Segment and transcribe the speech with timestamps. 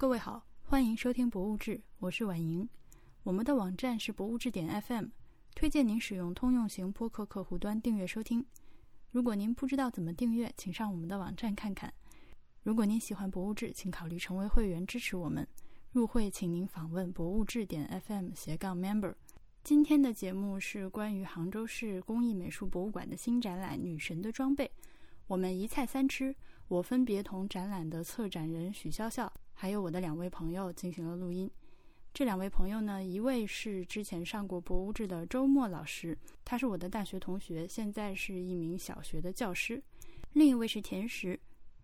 [0.00, 2.68] 各位好，欢迎收听《博物志》，我是婉莹。
[3.24, 5.06] 我们的网站是博物志点 FM，
[5.56, 8.46] 推荐您使用通用型播客客户端订阅收听。
[9.10, 11.92] 如果您不知道怎么订阅，请上我们的网站看看。
[12.62, 15.44] 如果您喜欢《博物志》，请考虑成为会员支持我们。
[15.90, 19.16] 入会请您访问博物志点 FM 斜杠 Member。
[19.64, 24.66] 今天的节目是关于杭州市工艺美术博物馆的新展览《女神的装备》。
[25.26, 26.36] 我们一菜三吃，
[26.68, 31.50] 我分别同展览的策展人许笑笑，还有我的两位朋友进行了录音。
[32.14, 39.82] 这两位朋友呢，一位是之前上过博物志的周末老师，他是我的大学同学，现在是一名小学的教师；
[40.34, 41.36] 另一位是田石，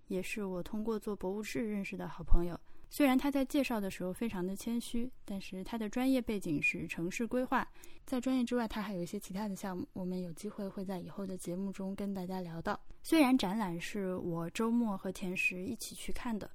[0.06, 2.56] 也是我通过做博物志认识的好朋友。
[2.88, 7.68] 虽然他在介绍的时候非常的谦虚，但是他的专业背景是城市规划，
[8.06, 12.80] 在专业之外，他还有一些其他的项目，我们有机会会在以后的节目中跟大家聊到。
[13.02, 16.48] 虽然展览是我周末和田石一起去看的，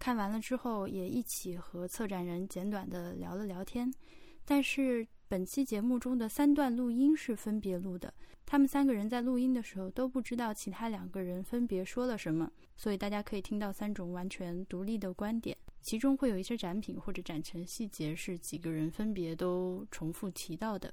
[0.00, 3.92] 看完了之后也一起和策展人简短的聊了聊天，
[4.46, 8.12] 但是本期节目中的三段录音是分别录的，
[8.46, 15.54] 他们三个人在录音的时候都不知道其他两个人分别说了什么，所以大家可以听到三种完全独立的观点。
[15.82, 20.90] 其中会有一些展品或者展陈细节是几个人分别都重复提到的。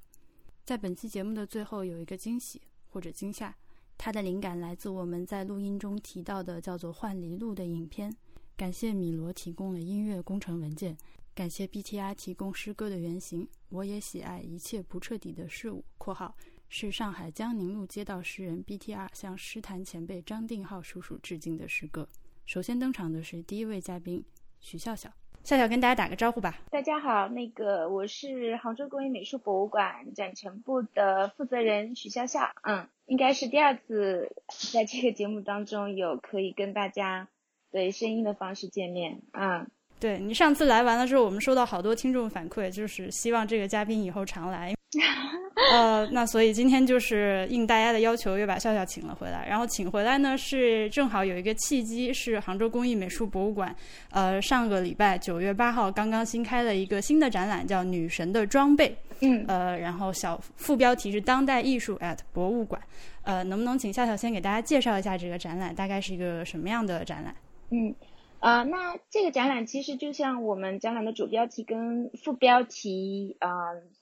[0.65, 3.55] 在本期节目的最后有一个惊喜或者惊吓，
[3.97, 8.13] 它的灵感来自我们在录音中提到的叫做《幻离录》的影片。
[8.57, 10.97] 感谢米罗提供了音乐工程文件，
[11.35, 13.47] 感谢 BTR 提供诗歌的原型。
[13.69, 16.35] 我也喜爱一切不彻底的事物（括号
[16.67, 22.09] 是上海江宁路街道诗人 BTR 向诗坛前辈张定浩叔叔致敬的诗歌）。
[22.47, 24.25] 首先登场的是第一位嘉宾。
[24.59, 25.11] 许笑笑，
[25.43, 26.59] 笑笑跟大家打个招呼吧。
[26.71, 32.49] 大家好，那个我是杭州工艺美术博物馆展陈部的负责人许笑笑。
[32.63, 34.35] 嗯，应该是第二次
[34.73, 37.27] 在这个节目当中有可以跟大家
[37.71, 39.19] 对声音的方式见面。
[39.33, 39.65] 嗯，
[39.99, 44.73] 对你上次来完了之后，我们收到好多听众反馈，就是希望这个嘉宾以后常来。
[45.73, 49.45] 呃，那所以今天就是应大家的要求，又把笑笑请了回来。
[49.45, 53.75] 然后请回来呢，是正好有一个契机，是杭州工艺美术博物馆，
[54.11, 58.89] 呃，上个礼拜九月八号刚刚新开了一个新的展览，叫《女神的装备》。
[59.21, 62.79] 嗯，呃，然后小副标题是“当代艺术 at 博物馆”。
[63.23, 67.35] 呃，能不能请笑笑先给大家介绍一下这个展览，大概是一个什么样的展览？
[67.69, 67.95] 嗯。
[68.39, 73.49] 啊，那这个展览其实就像我们展览的主标题跟副标题啊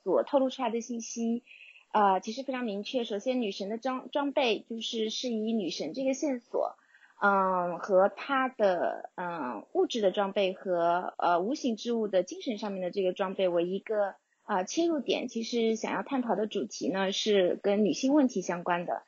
[0.04, 1.42] 所透露出来的信息，
[1.90, 3.02] 啊，其实非常明确。
[3.02, 6.76] 首先，女神的装装备就是是以女神这个线索，
[7.22, 15.28] 嗯，和她的嗯物质的装备和呃无形之物的精神上面的这个装备为一个啊切入点。
[15.28, 19.02] 其实想要探讨的主题呢是跟女性问题相关的。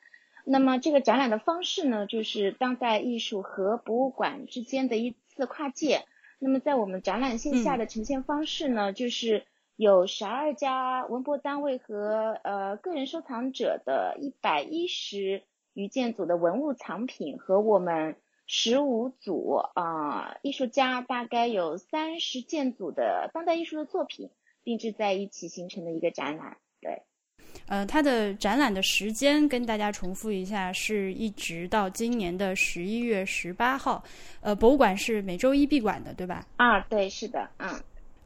[0.51, 6.05] 那么这个展览的方式呢，就是当代艺术和博物馆之间的一次跨界。
[6.39, 9.45] 那么在我们展览线下的呈现方式呢，就是
[9.75, 15.43] 有十二家文博单位和呃个人收藏者的一百一十
[15.75, 18.15] 余件组的文物藏品，和我们
[18.47, 24.31] 十五组啊艺术家大概有三十件组的当代艺术的作品
[24.63, 26.57] 并置在一起形成的一个展览。
[26.81, 27.03] 对。
[27.69, 34.03] 呃，它的展览的时间跟大家重复一下，是一直到今年的十一月十八号。
[34.41, 36.43] 呃，博物馆是每周一闭馆的，对吧？
[36.57, 37.69] 啊，对，是的，嗯。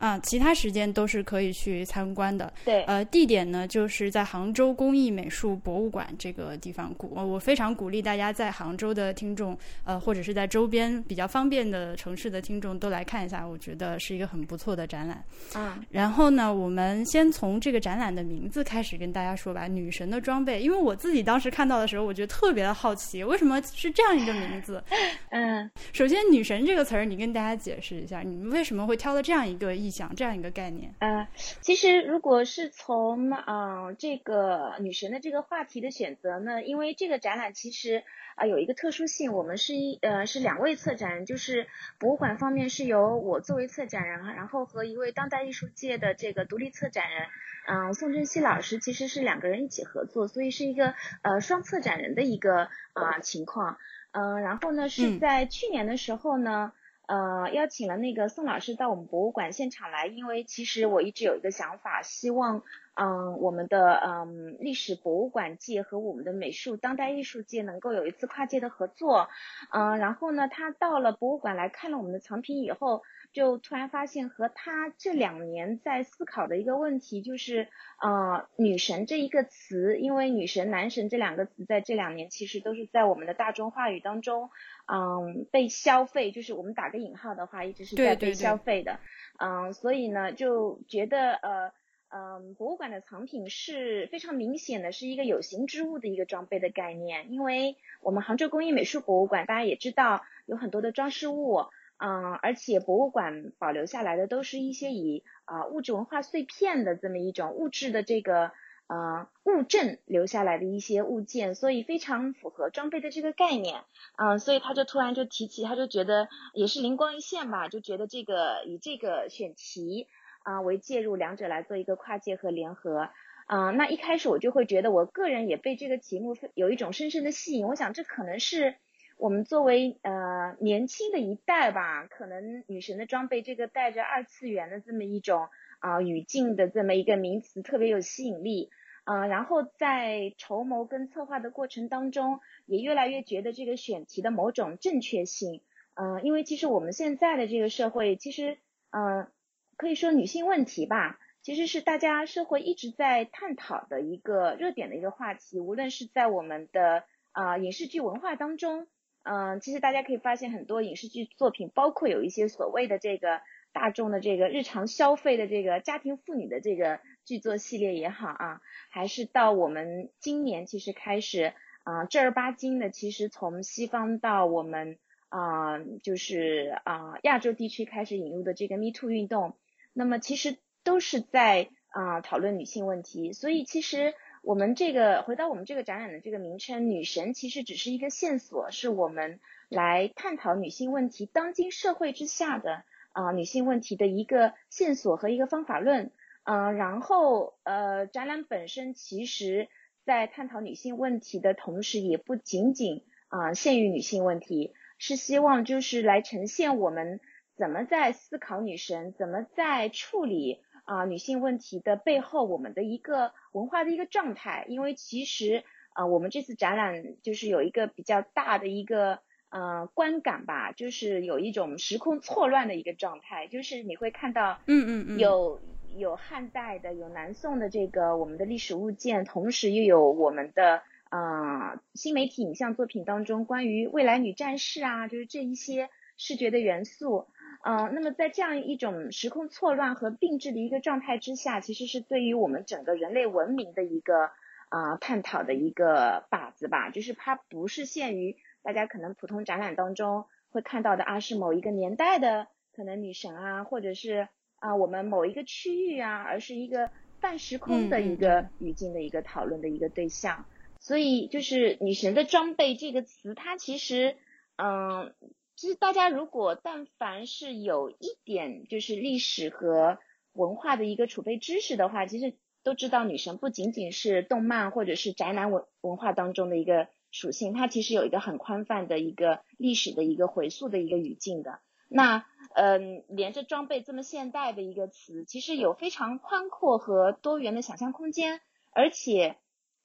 [0.04, 2.52] 啊，其他时间都是可以去参观的。
[2.66, 6.94] 对，呃，地点呢就是在杭州工艺美术博物馆这个地方。
[6.96, 15.24] 鼓，我非常鼓励大家在杭州的听众，呃，或者是在周边比较方便的城市的听众都来看一下，我觉得是一个很不错的展览。
[15.54, 20.60] 啊，然后呢，我们先从这个展览的名字开始跟大家说吧，“女神的装备”。
[20.62, 24.84] 因为我自己当时看到的时候，我觉得特别的好奇，为什么是这样一个名字？
[25.32, 29.93] 嗯，首先“女神”这个词儿，你跟大家解释一下，你们为什么会挑了这样一个意？
[29.94, 31.28] 讲这样一个概念，呃，
[31.62, 38.04] 其实如果是从嗯这个女神的这个话题的选择呢，因为这个展览其实
[38.36, 41.68] 啊有一个特殊性，我们是一呃是两位策展人，就是
[42.00, 47.28] 博物馆方面是由我作为策展人，然后和一位当代艺术界的这个独立策展人，
[47.68, 53.78] 嗯宋振熙老师，其实是两个人一起合作，所以是一个呃双策展人的一个啊情况，
[54.12, 56.74] 嗯，然后呢是在去年的时候呢。
[57.06, 62.64] 呃，邀请了那个宋老师到我们博物馆现场来，因为其实我一直有一个想法，希望，
[62.96, 69.30] 嗯，我们的嗯历史博物馆界和我们的美术当代艺术界能够有一次跨界的合作，
[69.72, 73.02] 嗯，然后呢，他到了博物馆来看了我们的藏品以后。
[73.34, 77.68] 就突然发现和他这两年在思考的一个问题，就是
[78.00, 84.52] 呃女神这一个词，因为女神男神这两个词在这两年其实都是在我们的大众话语当中
[84.86, 89.00] 嗯被消费，就是我们打个引号的话，一直是在被消费的。
[89.40, 91.72] 嗯，所以呢，就觉得呃
[92.16, 101.66] 嗯，博物馆的藏品是非常明显的是一个有形之物的一个装备的概念，因为我们杭州工艺美术博物馆大家也知道有很多的装饰物。
[101.98, 108.52] 嗯，而且博物馆保留下来的都是一些以啊物质文化碎片的这么一种物质的这个
[108.88, 113.82] 呃物证留下来的一些物件，所以非常符合装备的这个概念。
[114.18, 120.08] 嗯，所以他就突然就提起，他就觉得也是灵光一现吧，就觉得这个以这个选题
[120.44, 123.10] 啊为介入，两者来做一个跨界和联合。
[123.48, 127.66] 嗯，那一开始我就会觉得，我个人也被这个题目有一种深深的吸引。
[127.68, 128.76] 我想这可能是。
[129.20, 135.48] 我们作为呃年轻的一代吧，可能女神的装备这个带着二次元的这么一种
[135.80, 138.72] 啊语境的这么一个名词特别有吸引力，
[139.06, 145.62] 嗯，然后在筹谋跟策划的过程当中，也越来越觉得这个选题的某种正确性，
[145.94, 148.58] 嗯，因为其实我们现在的这个社会，其实
[148.90, 149.28] 嗯
[149.78, 158.88] 可以说女性问题吧，其实是大家社会一直在探讨的一个热点的一个话题，无论是在我们的啊影视剧文化当中。
[159.26, 163.40] 嗯，其实大家可以发现很多影视剧作品，包括有一些所谓的这个
[163.72, 171.54] 大众的这个日常消费的这个家庭妇女的这个剧作系列也好啊，还是到我们今年其实开始
[171.86, 174.98] 啊正儿八经的，其实从西方到我们
[175.30, 179.56] 啊就是啊亚洲地区开始引入的这个 Me Too 运动，
[179.94, 184.14] 那么其实都是在啊讨论女性问题，所以其实。
[184.46, 196.12] 我们这个回到我们这个展览的这个名称“女神”，其实只是一个线索，是我们来探讨女性问题当今社会之下的啊女性问题的一个线索和一个方法论。
[196.44, 199.70] 嗯，然后呃，展览本身其实
[200.04, 207.22] 在探讨女性问题的同时，也不仅仅啊限于女性问题，是希望就是来呈现我们
[207.58, 210.62] 怎么在思考女神，怎么在处理。
[210.86, 215.64] 啊，女性问题的背后，我们的一个文化的一个状态，因为其实
[215.94, 219.20] 啊，我们这次展览就是有一个比较大的一个
[219.50, 225.62] 呃观感吧，就是有一种时空错乱的一个状态，就是你会看到，嗯嗯嗯，有
[225.96, 237.28] 有汉代的，有南宋的这个我们的历史物件，同时又有我们的啊新媒体影像作品当中关于未来女战士啊，就是这一些视觉的元素。
[237.66, 244.32] 嗯，那么在这样一种时空错乱和并置的一个状态之下，其实是对于我们整个人类文明的一个
[244.68, 246.90] 啊探讨的一个靶子吧。
[246.90, 254.28] 就是它不是限于大家可能普通展览当中会看到的啊，是某一个年代的可能女神啊，或者是
[254.58, 260.44] 啊我们某一个区域啊，而是一个半时空的一个语境的一个讨论的一个对象。
[260.82, 264.18] 所以就是女神的装备这个词，它其实
[264.58, 265.14] 嗯。
[265.56, 269.98] 其实大家如果但凡是有一点就是历史和
[270.34, 281.60] 文化的一个储备知识的话，其实都知道女神不仅仅是动漫或者是宅男文文化当中的一个属性，它其实有一个很宽泛的一个历史的一个回溯的一个语境的。
[281.88, 282.26] 那
[282.56, 288.42] 嗯，连着装备这么现代的一个词，其实有非常宽阔和多元的想象空间，
[288.72, 289.38] 而且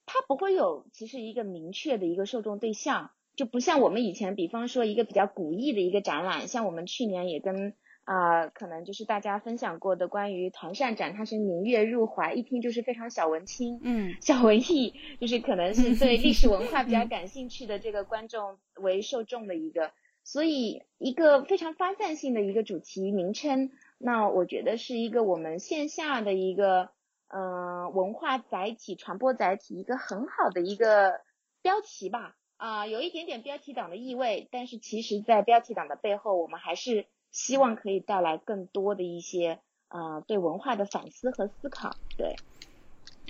[0.06, 3.10] 它不会有其实一个明确的一个受众对象。
[3.38, 19.92] 就不像我们以前，比方说一个比较古意的一个展览，像我们去年也跟啊，可能就是大家分享过的关于团扇展，它是明月入怀，一听就是非常小文青，嗯，小文艺，就是可能是对历史文化比较感兴趣的这个观众为受众的一个，
[20.24, 26.90] 所以一个非常发散性的一个主题名称，那我觉得是一个我们线下的一个
[27.28, 31.20] 嗯文化载体、传播载体一个很好的一个
[31.62, 32.34] 标题吧。
[32.58, 42.36] 啊，有一点点标题党的意味，但是其实，在标题党的背后，我们还是希望可以带来更多的一些，啊，对文化的反思和思考，对。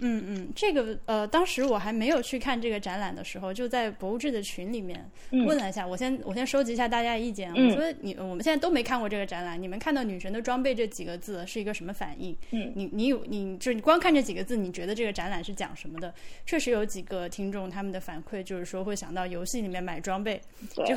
[0.00, 5.86] 嗯嗯，这个呃，当时我还没有去看这个展览的时候，就在博物志的群里面问了一下。
[5.86, 7.52] 我先我先收集一下大家的意见。
[7.52, 12.36] 我说你我们现在都没看过这个展览，你们看到“女神的装备”这几个字是一个什么反应？
[12.52, 16.14] 嗯，你你有你就是你光看这几个字，你觉得这个展览是讲什么的？
[16.46, 20.40] 确实有几个听众他们的反馈就是说会想到游戏里面买装备，
[20.86, 20.96] 就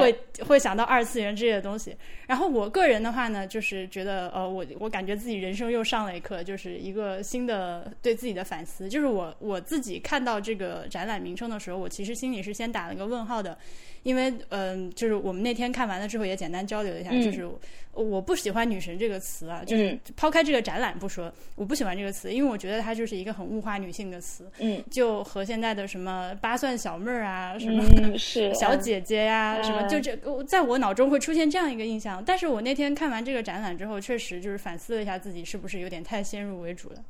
[0.00, 0.12] 会
[0.44, 1.94] 会想到二次元之类的东西。
[2.26, 8.39] 然后我个人的话呢，就是觉得呃，我我感觉自己人生又上了一课，就是一个新的对自己的。
[8.40, 13.56] 的反思，就是我我自己看到这个展览名称的时候，我其实心里是先打了个问号的，
[14.02, 17.46] 因为嗯，就是我们那天看完了之后也简单交流一下，就是
[17.92, 32.22] 我不喜欢“女神”这个词啊，就是抛开这个展览不说，我不喜欢这个词，因为我觉得它就是一个很物化女性的词，嗯，就和现在的什么八蒜小妹儿啊，什么是小姐姐呀，什么就这，在我脑中会出现这样一个印象。
[32.24, 37.04] 但是我那天看完这个展览之后，确实就是反思了一下自己是不是有点太先入为主了。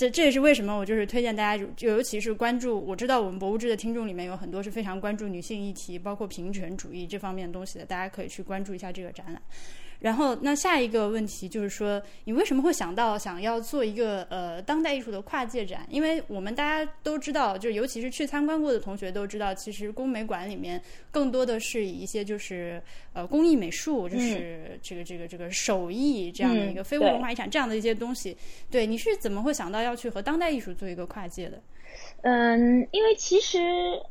[0.00, 9.42] 这这也是为什么我就是推荐大家，尤其是关注，我知道我们博物志的听众里面有很多是非常关注女性议题，包括平权主义这方面的东西的，大家可以去关注一下这个展览。
[10.00, 15.86] 然后，那下一个问题就是说，你为什么会想到想要做一个呃当代艺术的跨界展？
[15.90, 20.80] 因为我们大家都知道，就尤其是去参观过的同学都知道，其实工美馆里面
[21.10, 28.34] 更多的是以一些就是呃工艺美术，就是这个这个这个手艺这样的一个非物质文化遗产这样的一些东西。
[28.70, 31.60] 对，你是怎么会想到要去和当代艺术做一个跨界的？
[32.22, 33.58] 嗯，因为其实，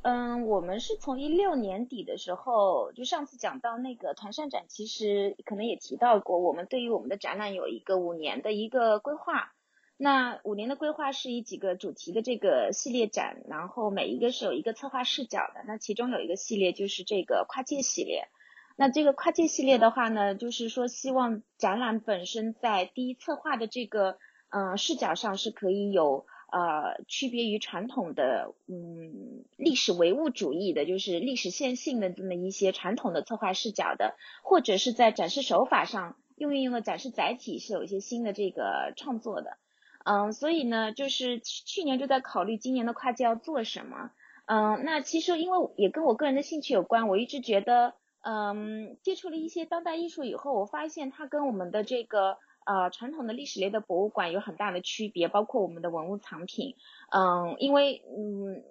[0.01, 9.54] 嗯，我们是从一六年底的时候，就上次讲到那个团扇展，其实可能也提到过，我们对于我们的展览有一个五年的一个规划。
[9.96, 15.62] 那五年的规划是以几个主题的这个系列展，然后每一个是有一个策划视角的。
[15.68, 18.28] 那其中有一个系列就是这个跨界系列。
[18.75, 24.18] 那这个跨界系列的话呢，就是说希望展览本身在第一策划的这个
[24.50, 26.25] 嗯视角上是可以有。
[26.51, 39.58] 呃，区别于传统的嗯历史唯物主义的，就是历史线性的这么一些传统的策划视角的，或者是在展示手法上用运用的展示载体是有一些新的这个创作的，
[40.06, 44.10] 嗯，所以呢，就是去年就在考虑今年的跨界要做什么，
[44.48, 52.38] 嗯，那其实因为也跟我个人的兴趣有关，我一直觉得，嗯，接触了一些当代艺术以后，我发现它跟我们的这个。
[52.70, 56.76] 呃，传统的历史类的博物馆有很大的区别，包括我们的文物藏品。
[57.10, 58.64] 嗯，因为嗯，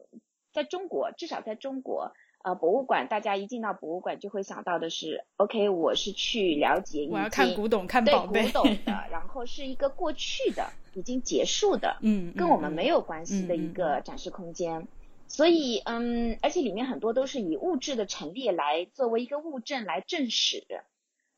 [0.52, 2.12] 在中国，至少在中国，
[2.44, 14.86] 呃，博物馆大家一进到博物馆就会想到的是，OK，我是去了解，我要看古董，看宝贝，古董的， 然后是一个过去的，已经结束的，嗯，跟我们没有关系的一个展示空间。
[15.26, 20.64] 所以，嗯，而且里面很多都是以物质的陈列来作为一个物证来证史。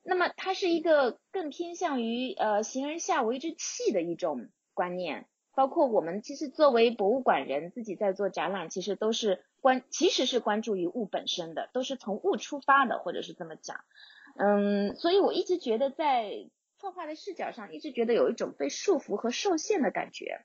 [0.02, 13.76] 那么它是一个更偏向于呃形而下为之器的一种观念，包括我们其实作为博物馆人自己在做展览，其实都是关其实是关注于物本身的，都是从物出发的，或者是这么讲。
[14.36, 20.40] 嗯，所以我一直觉得在策划的视角上，一直觉得有一种被束缚和受限的感觉。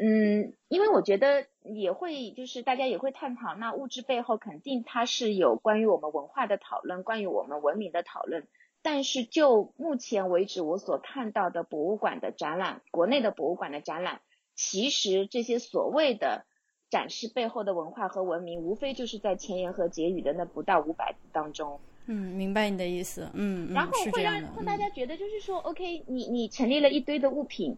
[0.00, 8.46] 嗯，因为我觉得也会就是大家也会探讨，那物质背后肯定它是有关于我们文化的讨论，关于我们文明的讨论。
[8.90, 14.22] 但是就目前为止，我所看到的博物馆的展览，国内的博物馆的展览，
[14.54, 16.46] 其实这些所谓的
[16.88, 21.78] 展示背后的文化和文明，无非就是在前言和结语的那不到五百字当中。
[22.06, 23.28] 嗯，明白你的意思。
[23.34, 27.76] 嗯，然后会让让大家觉得就是说，OK，你你陈列了一堆的物品。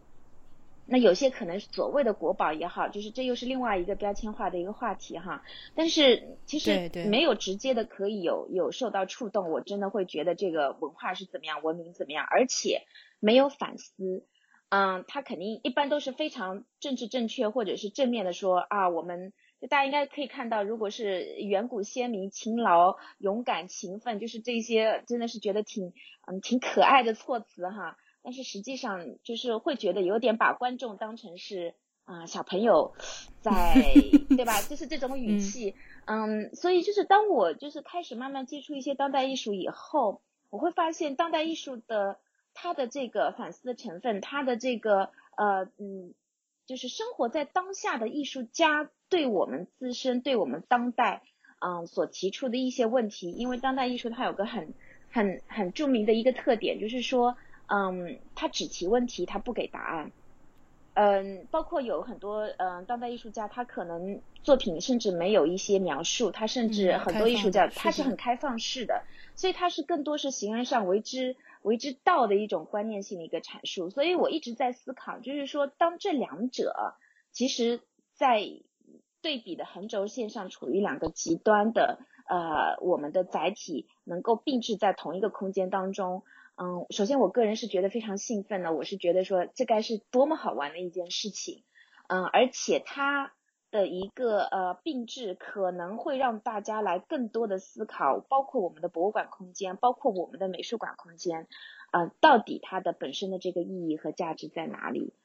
[0.91, 5.41] 那有些可能所谓的国宝也好，就是这又是另外一个标签化的一个话题哈。
[5.73, 12.81] 但是其实没有直接的可以有有受到触动，我真的会觉得这个文化是怎么样，文明怎么样，而且
[13.21, 14.25] 没有反思。
[14.67, 19.31] 嗯，他肯定一般都是非常政治正确或者是正面的说啊，我们
[19.69, 25.93] 大家应该可以看到，如果是远古先民勤劳、勇敢、勤奋，就是这些真的是觉得挺
[26.27, 27.95] 嗯挺可爱的措辞哈。
[28.23, 31.73] 但是实际上就是会觉得有点把观众当成是
[32.05, 32.93] 啊小朋友，
[33.41, 33.51] 在
[34.37, 34.61] 对吧？
[34.61, 35.75] 就是这种语气，
[36.05, 42.19] 嗯，所以就是当我就是开始慢慢接触一些当代艺术以后，我会发现当代艺术的
[42.53, 46.13] 它的这个反思的成分，它的这个呃嗯，
[46.67, 51.23] 就是生活在当下的艺术家对我们自身对我们当代
[51.59, 54.75] 嗯所提出的一些问题，因为当代艺术它有个很
[55.09, 57.35] 很很著名的一个特点，就是说。
[57.73, 60.11] 嗯，他只提问题，他不给答案。
[60.93, 69.03] 嗯，包括有很多嗯当代艺术家，他可能作品甚至没有一些描述，他甚至很多艺术家他是很开放式的，
[69.37, 73.89] 所以他是更多是形而上为之为之道的一种观念性的一个阐述。
[73.89, 76.95] 所以我一直在思考，就是说当这两者
[77.31, 77.79] 其实
[78.13, 78.41] 在
[79.21, 86.23] 对比的横轴线上处于两个极端的呃我们的载体能够并置在同一个空间当中。
[86.61, 91.63] 嗯，首先我个人是觉得非常兴奋的，我是觉得说这该是多么好玩的一件事情，
[92.07, 93.33] 嗯，而且它
[93.71, 101.47] 的一个呃并置可能会让大家来更多的思考，包括我们的博物馆空间，包括我们的美术馆空间，
[101.91, 105.15] 呃，到底它的本身的这个意义和价值在哪里？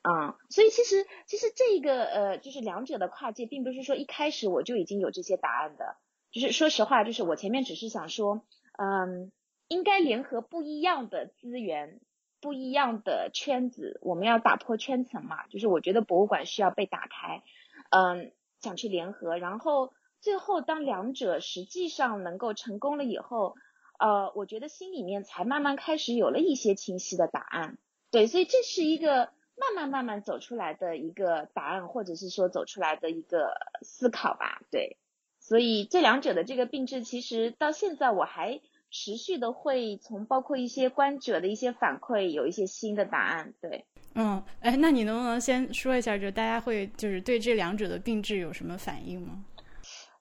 [0.00, 5.96] 嗯，所以其实其实这个呃，就是两者的跨界，并不是说一开始我就已经有这些答案的。
[6.32, 8.42] 就是说实话，就是我前面只是想说，
[8.78, 9.32] 嗯，
[9.68, 12.00] 应该联合不一样的资源，
[12.40, 15.46] 不一样的圈子，我们要打破圈层嘛。
[15.48, 17.42] 就是我觉得博物馆需要被打开，
[17.90, 23.54] 嗯，想去联合，然后最后当两者实际上能够成功了以后，
[23.98, 27.78] 呃，我觉得心里面才慢慢开始有了一些清晰的答案。
[28.10, 34.62] 对，所以这是一个慢慢慢慢走出来的一个答案，或者是说走出来的一个思考吧。
[34.70, 34.96] 对。
[35.38, 43.54] 所以这两者的这个并置，其实到现在我还持续的会从包括一些观者的一些反馈，有一些新的答案。
[43.60, 49.44] 对，嗯，哎，那你能不能先说一下，就大家会就是对这两者的并置有什么反应吗？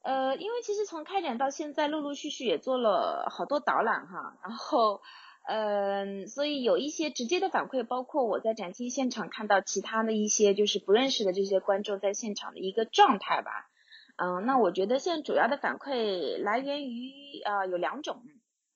[0.04, 5.02] 呃，因为其实从开展到现在，陆陆续续也做了好多导览哈，然后，
[5.48, 13.68] 嗯，所以有一些直接的反馈，包括我在展厅现场看到其他的一些就是不认识的这些观众在现场的一个状态吧。
[14.18, 18.22] 嗯，那我觉得现在主要的反馈来源于啊有两种，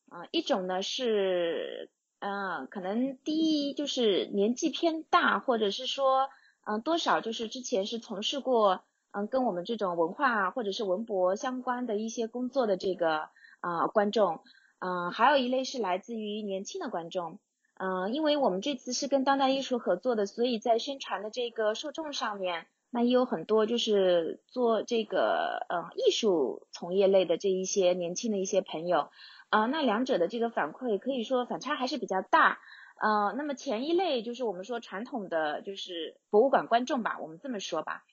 [0.09, 1.89] 啊一种呢是
[2.19, 6.29] 嗯可能第一就是年纪偏大，或者是说
[6.65, 13.29] 嗯多少就是之前是从事过嗯跟我们这种文化或者是文博相关的一些工作的这个
[13.61, 14.41] 啊观众，
[14.79, 17.39] 嗯还有一类是来自于年轻的观众，
[17.77, 22.67] 嗯因为我们这次是跟当代艺术合作的，所以在宣传的这个受众上面。
[22.91, 29.11] 那也有很多就是做这个呃艺术从业类的这一些年轻的一些朋友，
[29.49, 32.59] 啊，那两者的这个反馈可以说反差还是比较大，
[33.01, 38.03] 呃，那么前一类就是我们说传统的就是博物馆观众吧，我们这么说吧，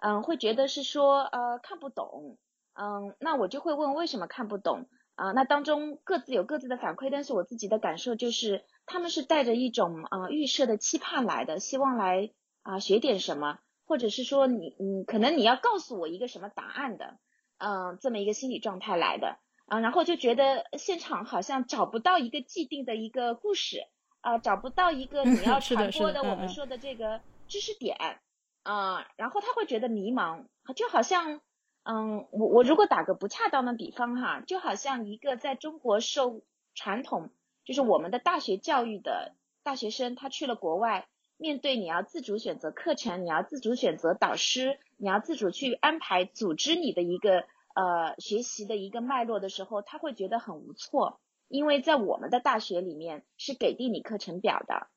[0.00, 2.38] 嗯，会觉得是说呃看不懂，
[2.74, 5.32] 嗯，那我就会问为什么看不懂啊？
[5.32, 12.30] 那当中各自有各自的反馈，但是我自己的感受就是他们是带着一种啊预设的期盼来的，希望来
[12.62, 13.58] 啊学点什么。
[13.88, 17.18] 或者是说你你可能你要告诉我一个什么答案的，
[17.58, 23.86] 嗯，这么一个心理状态来的，啊，然后就觉得现场好像找不到一个既定的一个故事，
[24.20, 28.20] 啊，找不到一个你 要传播的我们说的这个知识点，
[28.62, 31.40] 啊，然后他会觉得迷茫，就好像，
[31.82, 36.42] 嗯，我我如果打个不恰当的比方哈，就好像一个在中国受
[36.74, 37.30] 传统
[37.64, 41.06] 就是我们的大学教育的大学生，他去了国外。
[41.38, 47.44] 面对你要自主选择课程，你要自主选择导师，你要自主去安排组织你的一个
[47.76, 54.88] 呃学习的一个脉络的时候，他会觉得很无措，因为在我们的大学里面是给定你课程表的，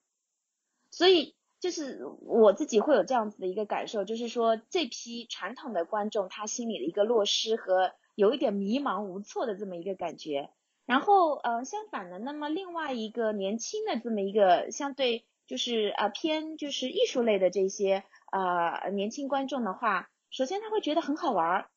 [0.89, 10.49] 所以就是我自己会有这样子的一个感受，就是说这批传统的观众他心里的一个落失和有一点迷茫无措的这么一个感觉，
[10.85, 15.25] 然后呃相反的，那么另外一个年轻的这么一个相对。
[15.49, 21.69] 就是啊偏就是艺术类的这些呃年轻观众的话，首先他会觉得很好玩儿，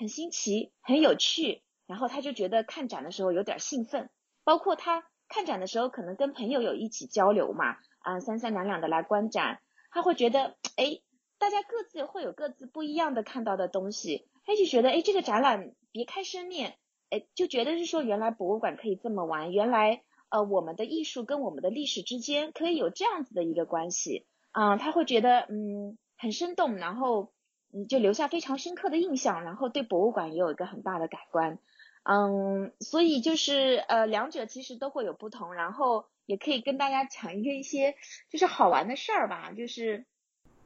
[0.00, 4.08] 很新奇，很有趣，然后他就觉得看展的时候有点兴奋，
[4.44, 9.60] 包括他看展的时候可能跟朋友有一起交流嘛，啊三三两两的来观展，
[9.90, 11.02] 他会觉得哎
[11.38, 16.78] 大家各自会有各自不一样的看到的东西，他就觉得哎这个展览别开生面，
[17.10, 20.02] 哎就觉得是说原来博物馆可以这么玩，原来。
[20.32, 27.32] 呃，我们的艺术跟我们的历史之间可以有这样子的一个关系，啊，他会觉得嗯很生动，然后
[27.72, 31.58] 嗯就留下非常深刻的印象，然后对博物馆也有一个很大的改观，
[32.02, 37.94] 嗯，所以就是呃两者其实都会有不同，然后也可以跟大家讲一个一些
[38.28, 40.04] 就是好玩的事儿吧，就是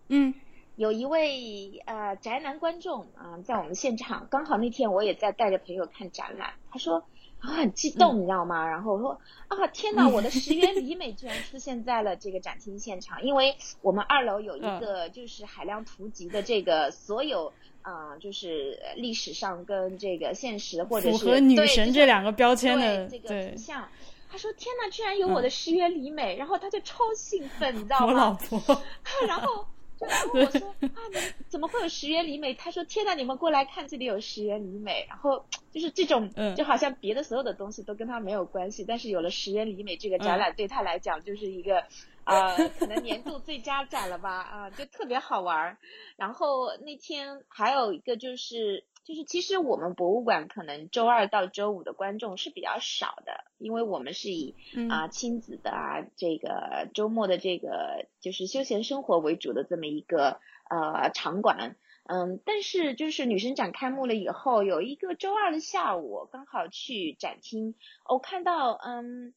[0.08, 0.34] 嗯
[0.76, 7.04] 有一位呃宅男观众啊在我们现场，刚好那天我也在带着朋友看展览，他说。
[7.52, 8.66] 很激动，你知道吗？
[8.66, 17.52] 然后我说啊，天哪，我的十元里美居然出现在了这个展厅现场，因为我们二楼有一个就是海量图集的这个所有
[17.82, 23.88] 啊，就是历史上跟这个现实或者是符合女神这两个标签的这个图像。
[24.30, 28.06] 他说天哪，居然有我的十元里美，然后他就超兴奋，你知道吗？
[28.06, 28.82] 我老婆。
[29.28, 29.66] 然后。
[30.00, 32.54] 然后我说啊，你怎么会有石原里美？
[32.54, 35.06] 他说天呐，你们过来看，这里有石原里美。
[35.08, 41.84] 然后就是这种，就好像别的所有的东西都跟他没有关系，但是有了石原里美这个展览，对他来讲就是一个
[42.24, 45.78] 啊，可能年度最佳展了吧啊，就特别好玩。
[46.16, 48.84] 然后那天还有一个就是。
[49.04, 54.56] 就是其实我们博物馆可能周二到周五的观众是比较少的，因为我们是以
[54.88, 60.40] 啊亲子的啊这个周末的这个就是休闲生活为主的这么一个
[60.70, 61.76] 呃场馆，
[62.08, 67.74] 嗯，但是就是女神展开幕了以后，有一个周二的下午，刚好去展厅，
[68.08, 69.34] 我看到嗯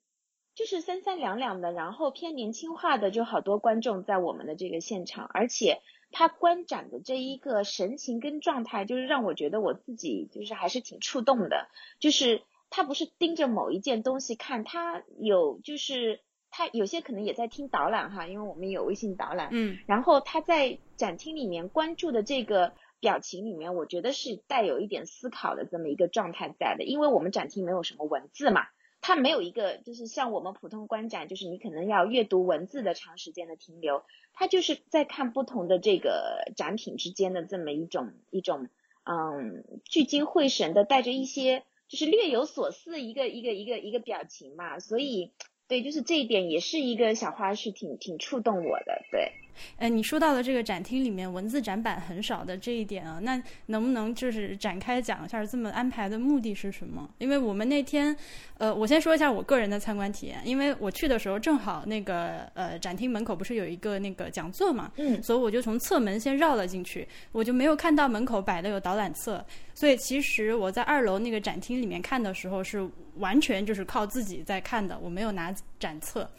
[0.55, 11.67] 就是三三两两的，然后偏年轻化的，就好多观众在我们的这个现场，而且他观展的这一个神情跟状态，就是让我觉得我自己就是还是挺触动的，
[11.99, 28.67] 就是他不是盯着某一件东西看，他有就是他有些可能也在听导览哈，因为我们有微信导览，嗯，然后他在展厅里面关注的这个表情里面，我觉得是带有一点思考的这么一个状态在的，因为我们展厅没有什么文字嘛。
[29.07, 38.67] 它没有一个，就是像我们普通观展，就是你可能要阅读文字的长时间的停留，它就是在看不同的这个展品之间的这么一种一种，
[39.05, 45.31] 嗯，聚精会神的，带着一些就是略有所思一个一个一个一个表情嘛，所以
[45.69, 49.31] 对，就是这一点也是一个小花絮，挺挺触动我的，对。
[49.77, 57.09] 呃，你说到了这个展厅里面文字展板很少的这一点啊，那能不能就是展开讲一下这么安排的目的是什么？
[57.17, 58.15] 因为我们那天，
[58.57, 76.29] 呃，我先说一下我个人的参观体验，因为我去的时候正好那个呃展厅门口不是有一个那个讲座嘛，嗯，所以我就从侧门先绕了进去，我就没有看到门口摆的有导览册，所以其实我在二楼那个展厅里面看的时候是完全就是靠自己在看的，我没有拿展册。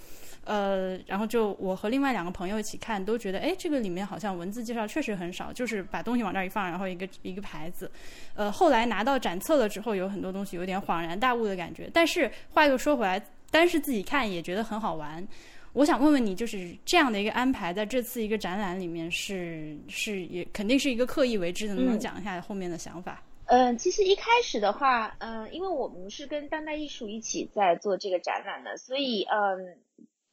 [0.49, 7.91] 呃，然后就我和另外两个朋友一起看，都觉得哎，这个里面好像文字介绍确实很少，就是把东西往这儿一放，然后一个一个牌子。
[8.35, 11.91] 呃，后来拿到展册了之后，有很多东西有点恍然大悟的感觉。
[11.93, 15.23] 但是话又说回来，单是自己看也觉得很好玩。
[15.75, 23.23] 我想问问你，就是这样的一个安排，在这次一个展览里面是是也肯定是一个刻意为之的，能不能讲一下后面的想法？
[23.49, 29.77] 嗯，其实一开始的话，嗯，因为我们是跟当代艺术一起在做这个展览的，所以嗯。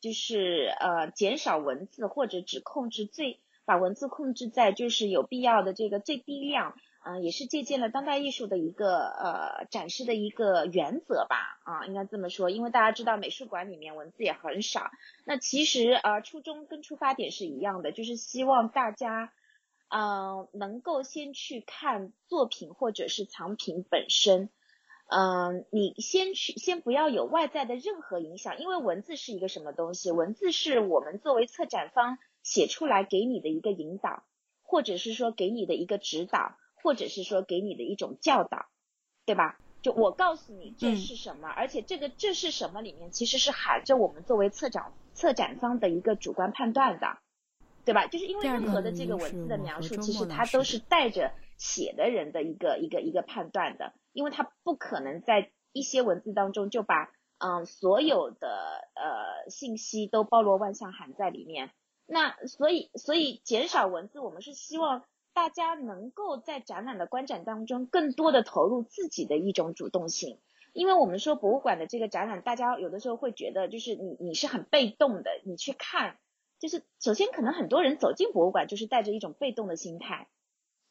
[0.05, 14.91] 就是呃减少文字或者只控制最把文字控制在就是有必要的这个最低量，嗯，也是借鉴了当代艺术的一个呃展示的一个原则吧，啊，应该这么说，因为大家知道美术馆里面文字也很少，
[15.25, 19.33] 那其实呃初衷跟出发点是一样的，就是希望大家
[19.89, 24.51] 嗯能够先去看作品或者是藏品本身。
[25.07, 30.11] 嗯，你先去，先不要有外在的任何影响，因为文字是一个什么东西？
[30.11, 34.23] 文字是我们作为策展方写出来给你的一个引导，
[34.63, 38.65] 或者是说给你的一个指导，或者是说给你的一种教导，
[39.25, 39.59] 对吧？
[39.83, 47.19] 就我告诉你这是什么，而且这个这是什么里面其实是含着我们作为策展策展方的一个主观判断的，
[47.85, 48.07] 对吧？
[48.07, 53.93] 就是因为任何的这个文字的描述，其实它都是带着写的人的一个一个一个判断的。
[54.15, 58.47] 因为它不可能在一些文字当中就把嗯所有的
[58.95, 61.71] 呃信息都包罗万象含在里面，
[62.05, 70.39] 那所以所以减少文字，我们是希望大家能够在展览的观展当中更多的投入自己的一种主动性，
[70.71, 76.17] 因为我们说博物馆的这个展览，大家有的时候会觉得就是你你是很被动的，你去看，
[76.57, 80.29] 就是首先可能很多人走进博物馆就是带着一种被动的心态，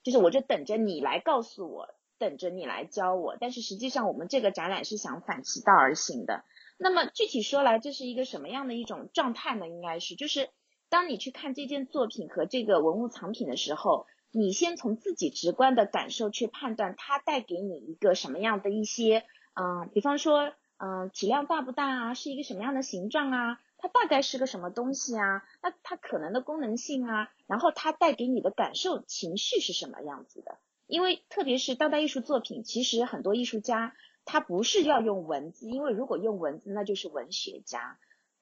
[0.02, 1.88] 就是我就等着你来告诉我。
[2.18, 6.44] 等着你来教我，但是实际上我们这个展览是想反其道而行的。
[6.78, 9.68] 那么具体说来，这是一个什么样的一种状态呢？
[9.68, 10.50] 应该是就是
[10.88, 19.24] 当你去看这件作品和这个文物藏品的时候，你先从自己直观的感受去判断它带给你一个什么样的一些，
[19.54, 22.14] 嗯，比方说，嗯，体量大不大啊？
[22.14, 23.60] 是一个什么样的形状啊？
[23.78, 25.44] 它大概是个什么东西啊？
[25.62, 27.28] 那它可能的功能性啊？
[27.46, 30.58] 然后它带给你的感受情绪是什么样子的？
[30.94, 37.98] 因为特别是当代艺术作品，其实很多艺术家他不是要用文字，因为如果用文字，那就是文学家，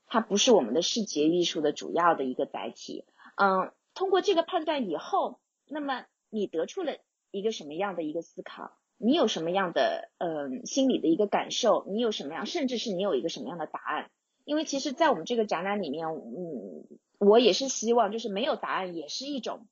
[0.07, 3.07] 他不是我们的视觉艺术的主要的一个载体。
[3.37, 6.99] 嗯，通过这个判断以后，那么你得出了
[7.31, 8.73] 一个什么样的一个思考？
[8.99, 11.87] 你有什么样的嗯心理的一个感受？
[11.89, 14.11] 你有什么样，甚至是你有一个什么样的答案？
[14.45, 16.85] 因为其实，在我们这个展览里面，嗯，
[17.19, 19.67] 我也是希望，就是没有答案也是一种。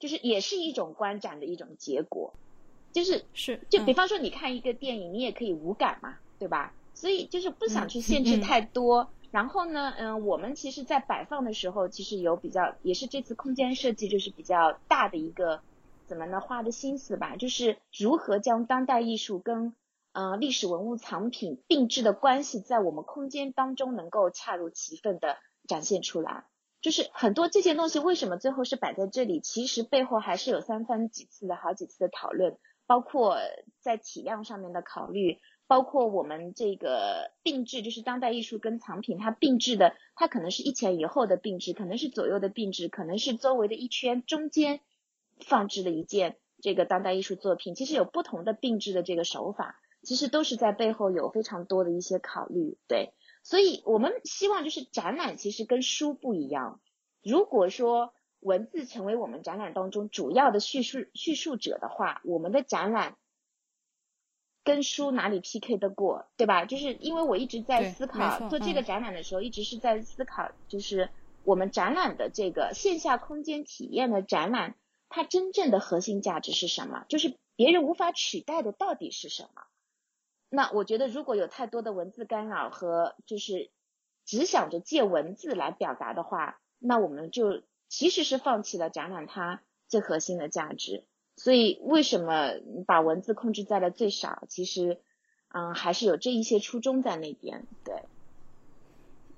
[0.00, 2.34] 就是也是一种观展的一种结果，
[2.92, 6.74] 就是是就比方说你看一个电影，你也可以无感嘛，对吧？
[6.94, 9.10] 所以就是不想去限制太多。
[9.30, 15.60] 然后呢，嗯，我们其实，在摆放的时候，其实有比较，也是这次空间设计就是比较大的一个
[16.08, 19.76] 怎么呢花的心思吧，就是如何将当代艺术跟
[20.12, 25.36] 呃历史文物藏品并置的关系，在我们空间当中能够恰如其分的
[25.68, 26.46] 展现出来。
[26.80, 29.40] 就是很多这些东西为什么最后是摆在这里？
[29.40, 33.36] 其实背后还是有三番几次的好几次的讨论，包括
[33.80, 44.80] 在体量上面的考虑，包括我们这个定制，就是当代艺术跟藏品它并置的，它可能是一前一后的并置，可能是左右的并置，可能是周围的一圈中间
[45.38, 53.12] 放置的一件这个当代艺术作品，其实有不同的并置的这个手法，其实都是在背后有非常多的一些考虑，对。
[53.42, 56.80] 所以我们希望就是展览其实跟书不一样。
[57.22, 63.16] 如果说文字成为我们展览当中主要的叙述叙述者的话，我们的展览
[64.62, 66.64] 跟书哪里 PK 得过，对吧？
[66.64, 71.10] 就是因为我一直在思考做这个展览的时候，一直是在思考，就是
[71.44, 74.76] 我们展览的这个线下空间体验的展览，
[75.08, 77.04] 它真正的核心价值是什么？
[77.08, 79.62] 就是别人无法取代的到底是什么？
[80.50, 83.70] 那我觉得如果有太多的文字干扰和就是
[84.26, 87.62] 只想着借文字来表达的话，那我们就。
[87.92, 92.52] 其实是放弃了展览它最核心的价值，所以为什么
[92.86, 94.44] 把文字控制在了最少？
[94.48, 95.00] 其实，
[95.48, 98.04] 嗯，还是有这一些初衷在那边，对。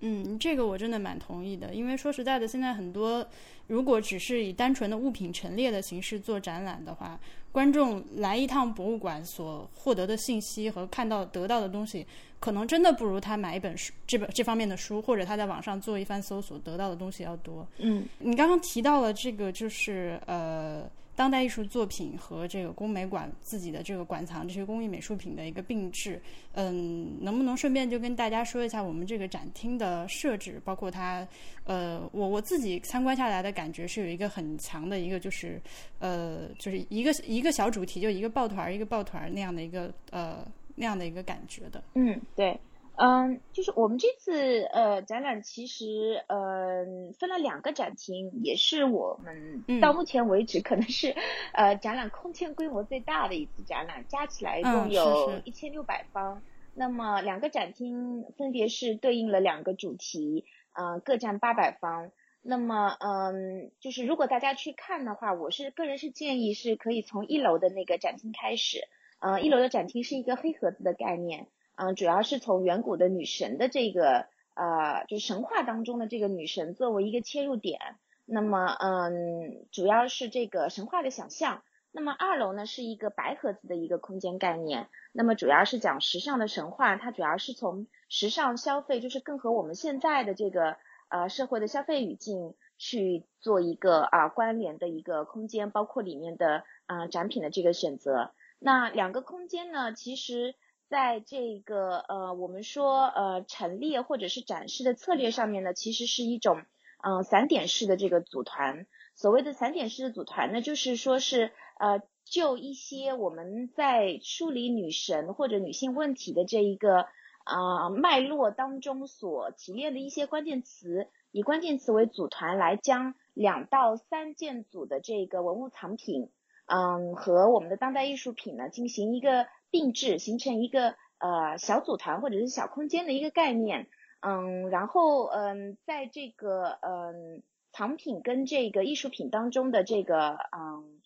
[0.02, 3.26] 嗯，这个我真的蛮同意的，因为说实在的，现在很多
[3.68, 7.18] 如果只是以单纯的物品陈列的形式做展览的话，
[7.50, 12.06] 观众来一趟博物馆所获得的信息和看到得到的东西。
[12.40, 17.64] 可能真的不如他买一本书，这本这方面的书，或者他在网上做一番搜索得到的东西要多。
[17.78, 26.20] 嗯，你刚刚提到了这个，就是呃，当代艺术作品和这个工美馆自己的这个馆藏这些工艺美术品的一个并置。
[26.52, 31.26] 嗯，能不能顺便就跟大家说一下我们这个展厅的设置，包括它，
[31.64, 35.60] 呃，我我自己参观下来的感觉是有一个很强的一个，就是
[35.98, 40.46] 呃，就是一个一个小主题，就一个抱团儿一个抱团儿那样的一个呃。
[40.74, 42.58] 那样的一个感觉的，嗯，对，
[42.94, 46.84] 嗯，就是我们这次呃展览其实呃
[47.18, 51.14] 分了两个展厅，也是我们到目前为止可能是
[51.52, 56.42] 呃展览空间规模最大的一次展览，加起来一共有一千六百方。
[56.74, 62.10] 那么两个展厅分别是对应了两个主题，嗯，各占八百方。
[62.40, 68.88] 那么嗯，就是如果大家去看的话，我是个人是建议是可以从一楼的那个展厅开始。
[69.20, 77.78] 嗯，一楼的展厅是一个黑盒子的概念，嗯，主要是从远古的女神的这个呃，就神话当中的这个女神作为一个切入点，
[78.24, 81.62] 那么嗯，主要是这个神话的想象。
[81.94, 90.78] 那么二楼呢是一个白盒子的一个空间概念，那么主要是讲时尚的神话，它主要是从时尚消费，就是更和我们现在的这个
[91.10, 98.32] 呃社会的消费语境去做一个啊关联的一个空间，包括里面的啊展品的这个选择。
[98.58, 100.54] 那两个空间呢，其实
[100.92, 106.66] 在这个呃，我们说呃陈列或者是展示的策略上面呢，其实是一种
[107.02, 108.86] 嗯散点式的这个组团。
[109.14, 111.50] 所谓的散点式的组团呢，就是说是
[111.80, 117.06] 呃就一些我们在梳理女神或者女性问题的这一个
[117.44, 126.30] 啊脉络当中所提炼的一些关键词，以关键词为组团来将两到三件组的这个文物藏品。
[126.66, 133.88] 嗯，和我们的当代艺术品呢进行一个定制，形成一个呃小组团或者是小空间的一个概念。
[134.20, 141.00] 嗯，然后嗯，在这个嗯藏品跟这个艺术品当中的这个嗯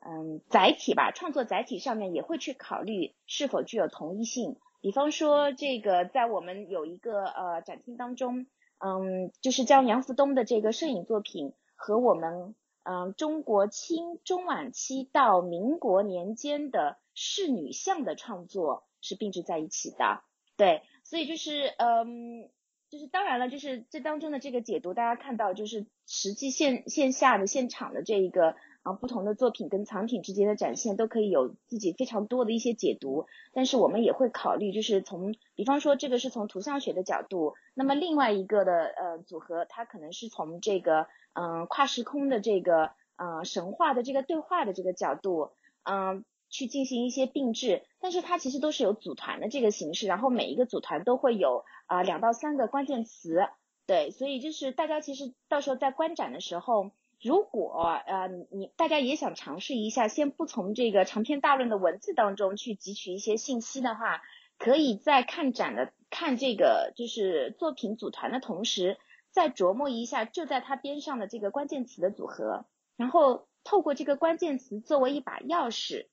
[0.00, 4.56] 嗯载体吧，创作载体上面也会去考虑是否具有同一性。
[4.80, 8.46] 比方说，这个在我们有一个呃展厅当中，
[8.78, 12.56] 嗯，就是叫杨福东的这个摄影作品和我们。
[12.90, 20.22] 嗯，中国清中晚期到民国年间的仕女像的创作是并置在一起的，
[20.56, 22.50] 对，所以就是嗯，
[22.88, 41.06] 就是当然了，就是这当中的这个解读，大家看到就是实际线线下的现场的这一个啊不同的作品跟藏品之间的展现，都可以有自己非常多的一些解读，但是我们也会考虑，就是从比方说这个是从图像学的角度，那么另外一个的呃组合，它可能是从这个。
[41.32, 45.52] 嗯，跨时空的这个，呃，神话的这个对话的这个角度，
[45.84, 53.46] 嗯，去进行一些并置，但是它其实都是有组团的这个形式，然后每一个组团都会有啊两到三个关键词，
[53.86, 56.90] 对，所以就是大家其实到时候在观展的时候，
[57.22, 64.20] 如果呃你大家也想尝试一下，先不从这个长篇大论的文字当中去汲取一些信息的话，
[64.58, 68.98] 可以在看展的看这个就是作品组团的同时。
[69.32, 72.64] 再琢磨一下，就在它边上的这个关键词的组合，
[72.96, 76.06] 然后透过这个关键词作为一把钥匙，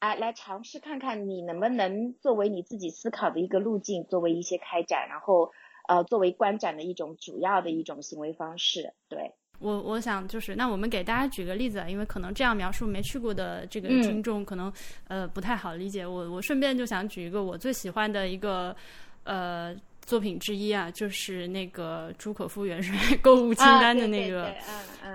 [0.00, 5.52] 哎，来尝试看看你能不能作为你自己思考的一个路径，作为一些开展，然后
[5.86, 8.92] 呃作为观展的一种主要的一种行为方式。
[9.08, 14.72] 对我，我想就是那我们给大家举个例子，因为可能这样描述没去过的这个听众可能
[15.06, 16.04] 呃不太好理解。
[16.04, 18.74] 我我顺便就想举一个我最喜欢的一个
[19.22, 19.72] 呃。
[20.04, 24.54] 作品之一啊，就是那个朱可夫元帅 购物清单的那个，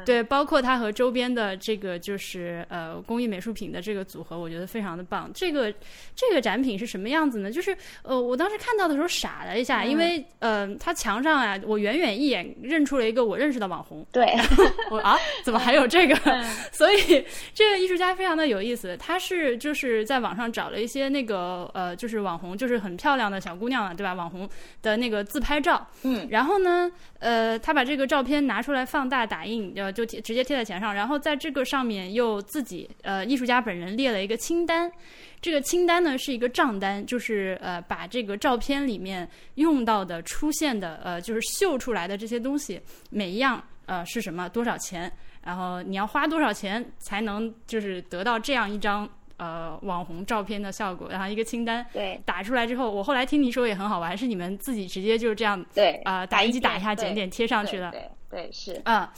[0.04, 5.30] 对，包括它和周边的这个就是呃工艺美术品的这个组合，我觉得非常的棒。
[5.34, 5.72] 这个
[6.16, 7.52] 这个展品是什么样子呢？
[7.52, 14.26] 就是呃，我当时看到的时候傻了一下，因为呃，他墙上啊，我远远一眼认出了一个我认识的网红，对，
[14.90, 16.16] 我啊，怎么还有这个？
[16.74, 17.24] 所以
[17.54, 24.16] 这个艺术家非常的有意思，他是就是在网上找了一些那个呃，就是网红，就是很漂亮的小姑娘啊，对吧？
[24.16, 24.50] 网红。
[24.82, 26.90] 的那个自拍照，嗯，然后呢，
[27.20, 34.90] 呃，他把这个照片拿出来放大打印，呃，就贴直接贴在墙上，然后在这个上面又自己，呃，艺术家本人列了一个清单，
[35.42, 45.12] 这个清单呢是一个账单，就是呃，把这个照片里面用到的、出现的，呃，就是秀出来的这些东西，每一样呃是什么，多少钱，
[45.44, 49.10] 然后你要花多少钱才能就是得到这样一张。
[49.40, 59.12] 呃，网红照片的效果，然后一个清单对打出来之后，我后来听你说也很好玩，是你们自己直接就是这样对啊，打印机打一下，剪点贴上去了，对对是啊。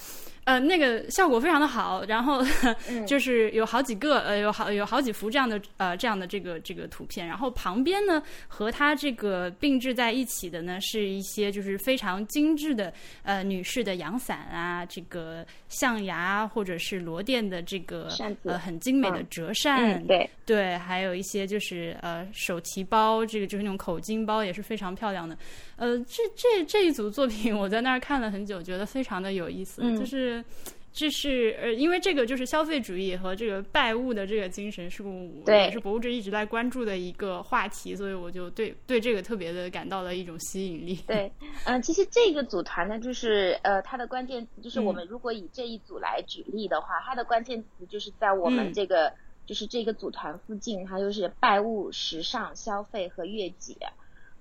[0.44, 2.44] 呃，那个效果非常的好，然后
[3.06, 12.92] 就是有好几个，呃，有好有好几幅这样的呃这样的这个这个图片，然后旁边呢和它这个并置在一起的呢是一些就是非常精致的
[13.24, 18.10] 呃女士的阳伞啊，这个象牙或者是罗甸的这个
[18.44, 20.30] 呃很精美的折扇，对。
[20.44, 25.38] 对，还有一些就是呃手提包，这个就是那种口巾包也是非常漂亮的。
[25.82, 29.82] 呃，这这这一组作品我在那儿看了很久，觉得非常的有意思。
[29.98, 30.46] 就是，
[30.94, 35.04] 这是呃，因为这个就是消费主义和这个拜物的这个精神，是
[35.48, 40.94] 也是博物志一直在关注的一个话题，所以我就对对这个特别的感到了一种吸引力。
[41.08, 41.32] 对，
[41.66, 49.12] 嗯，其实这个组团呢，就是呃，它的关键词就是我们如果以这一组来举例的话，它的关键词就是在我们这个
[49.48, 53.76] 就是这个组团附近，它就是拜物、时尚、消费和月节。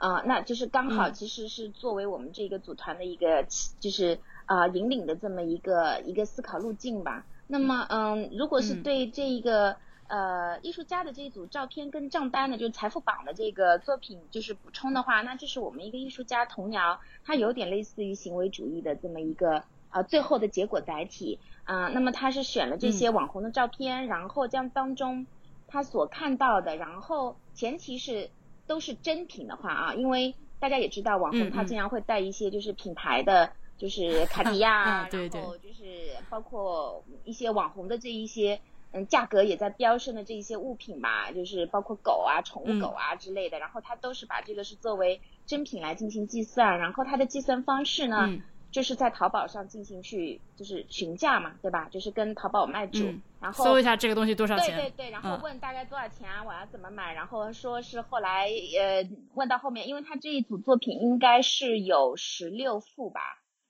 [0.00, 3.44] 啊，那就是刚好，其实是作为我们这个组团的一个，
[3.80, 7.26] 就是啊引领的这么一个一个思考路径吧。
[7.46, 9.76] 那么，嗯，如果是对这一个
[10.08, 21.88] 呃艺术家的这一组照片跟账单的，就是财富榜的这个作品，就是补充的话，那这是我们一个艺术家童谣，它有点类似于行为主义的这么一个啊最后的结果载体啊。
[21.88, 25.26] 那么他是选了这些网红的照片，然后将当中
[25.68, 28.30] 他所看到的，然后前提是。
[28.70, 38.60] 都是真品的话啊，因为大家也知道网红他经常会带一些就是品牌的，就是 卡地亚，然后就是包括一些网红的这一些，
[38.92, 48.40] 嗯，价格也在飙升的这一些物品嘛，就是包括狗啊、宠物狗啊之类的，然后他都是把这个是作为真品来进行计算，然后他的计算方式呢。
[48.70, 51.88] 就是在淘宝上进行去就是询价嘛，对吧？
[51.90, 54.76] 就是跟淘宝卖主，然后搜一下这个东西多少钱？
[54.76, 56.44] 对对对，然后问大概多少钱啊？
[56.44, 57.12] 我要怎么买？
[57.12, 63.20] 然后说是后来呃问到后面，因为他这一组作品应该是有十六幅吧，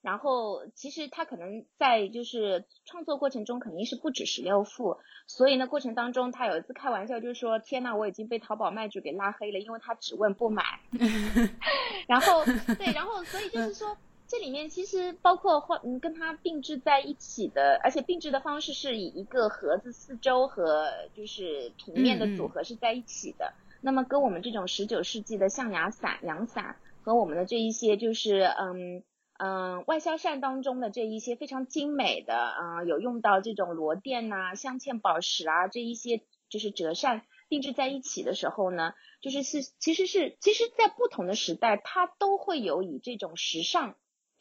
[0.03, 10.63] 然后其实他可能在就是创作过程中肯定是不止十六幅，所以呢过程当中他有一次开玩笑就是说天呐，我已经被淘宝卖主给拉黑了，因为他只问不买。
[12.07, 12.45] 然后
[12.77, 13.97] 对，然后所以就是说。
[14.31, 23.55] 这里面其实包括或嗯跟它并置在一起的，而且并置的方式是以一个盒子四周和就是平面的组合是在一起的。
[23.81, 29.03] 那么跟我们这种十九世纪的象牙伞、阳伞和我们的这一些就是嗯
[29.37, 43.97] 嗯外销扇当中的这一些非常精美的啊有用到这种螺钿呐、镶嵌宝石啊这一些就是折扇并置在一起的时候呢，就是是其实是其实在不同的时代它都会有以这种时尚。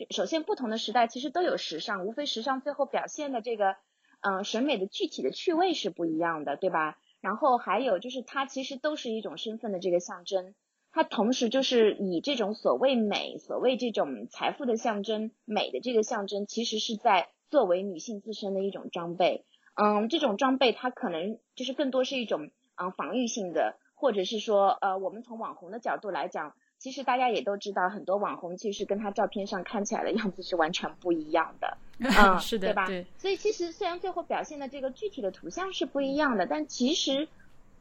[0.09, 3.75] 首先，不同的时代其实都有时尚，无非时尚最后表现的这个，
[4.21, 6.97] 嗯，审美的具体的趣味是不一样的，对吧？
[7.19, 10.55] 然后还有就是，它其实都是一种身份的这个象征，
[10.93, 19.43] 它同时就是以这种所谓美，所谓这种财富的象征，美的这个象征，其实是在作为女性自身的一种装备。
[19.75, 26.55] 嗯，这种装备它可能就是更多是一种嗯防御性的，或者是说，呃，我们从网红的角度来讲。
[26.79, 32.87] 其实大家也都知道，很多网红其实跟他照片上看起来的样子是完全不一样的， 嗯，是的，对吧？
[33.17, 37.27] 所以其实虽然最后表现的这个具体的图像是不一样的，但其实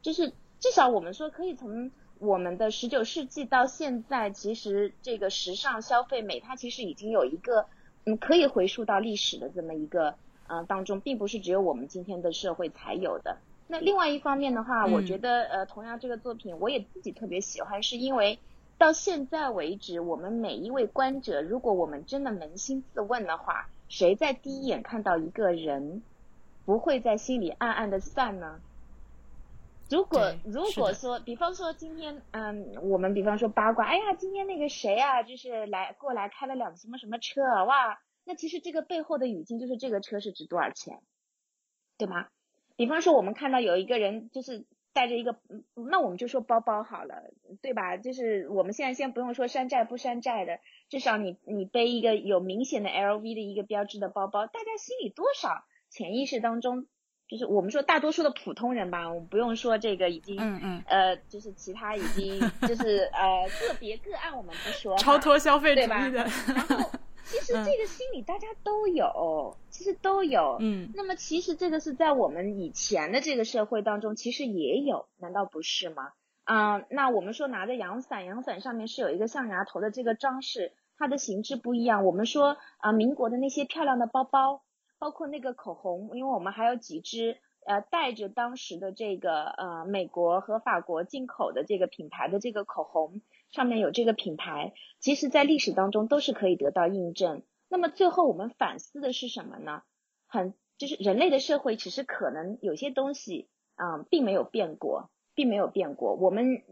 [0.02, 7.66] 就是至少我们说可以从我们的十九世纪到现在，其实这个时尚消费美，它其实已经有一个
[8.04, 10.16] 嗯可以回溯到历史的这么一个
[10.48, 13.38] 嗯当中，并不是只有我们今天的社会才有的。
[13.68, 18.36] 那另外一方面的话，我觉得呃同样这个作品我也自己特别喜欢，是因为。
[18.78, 26.02] 到现在为止，我们每一位观者，如果我们真的扪心自问的话，谁在第一眼看到一个人，
[26.64, 28.60] 不会在心里暗暗的算呢？
[29.90, 41.00] 如果如果说，比方说今天，嗯，我们比方说八卦，哎呀，今天那个谁啊，就是来过来开了辆什么什么车，哇，那其实这个背后的语境就是这个车是值多少钱，
[41.96, 42.28] 对吗？
[42.76, 45.36] 比方说我们看到有一个人就是带着一个，
[45.74, 47.30] 那我们就说包包好了，
[47.62, 47.96] 对吧？
[47.96, 56.86] 就是我们现在先不用说山寨不山寨的，至少你你背一个有明显的 LV 的一个标志的包包，大家心里多少潜意识当中。
[57.28, 66.26] 就是我们说大多数的普通人吧，我们不用说这个已经，嗯嗯，呃，就是其他已经就是呃个别个案我们不说，超脱消费主义的。
[66.46, 66.90] 然后
[67.28, 70.90] 其实这个心理大家都有，其实都有，嗯。
[70.94, 76.12] 那么其实这个是在我们以前的这个社会当中其实也有，难道不是吗？
[76.44, 82.04] 啊，那我们说拿着阳伞，阳伞上面是有一个象牙头的这个装饰，它的形制不一样。
[82.04, 84.62] 我们说啊，民国的那些漂亮的包包。
[85.00, 97.42] 包括那个口红，因为我们还有几支呃带着当时的这个呃美国和法国进口的这个品牌的这个口红，上面有这个品牌，其实在历史当中都是可以得到印证。
[97.68, 99.82] 那么最后我们反思的是什么呢？
[100.26, 106.14] 很就是人类的社会其实可能有些东西啊并没有变过，并没有变过。
[106.14, 106.62] 我们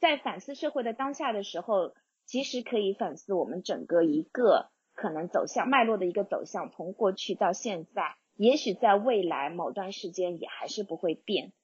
[0.00, 1.94] 在反思社会的当下的时候，
[2.26, 4.70] 其实可以反思我们整个一个。
[4.94, 11.54] 可能走向脉络的一个走向，从过去到现在，也许在未来某段时间也还是不会变，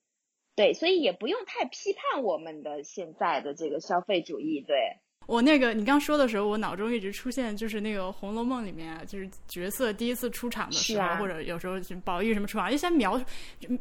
[0.58, 4.96] 对，所以也不用太批判我们的现在的这个消费主义，对。
[5.28, 13.20] 我那个你刚说的时候，我脑中一直出现就是那个《红楼梦》里面，就是角色第一次出场的时候，或者有时候宝玉什么出场，就先描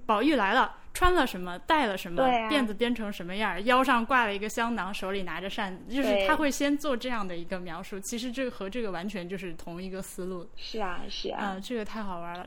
[0.06, 7.98] 宝玉来了，穿了什么，戴了什么，辫子编成什么样，腰上挂了一个香囊，手里拿着扇子，就是他会先做这样的一个描述。
[8.02, 10.46] 其实这个和这个完全就是同一个思路。
[10.58, 12.46] 是啊，是啊，啊，这个太好玩了。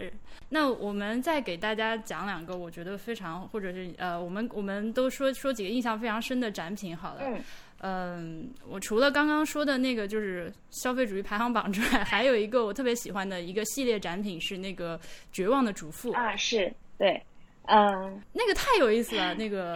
[0.50, 7.22] 那我们再给大家讲两个，我觉得非常，或者是呃，我们我们都说说几个印象非常深的展品好了。
[7.24, 7.42] 嗯。
[7.82, 14.98] 嗯，我除了刚刚说的那个就是消费主义排行榜之外，还有一个我特别喜欢的一个系列展品是那个
[15.32, 17.22] 《绝望的主妇》啊，是对，
[17.62, 19.74] 嗯，那个太有意思了，那个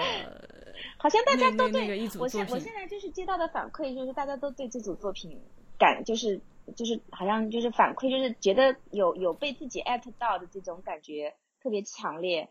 [0.99, 5.41] 好像大家都对那个一组作品，我现在就是接到的反馈就是大家都对这组作品
[5.79, 6.39] 感就是
[6.77, 11.33] 就是好像就是反馈就是觉得有有被自己艾特到的这种感觉
[11.63, 12.47] 特别强烈。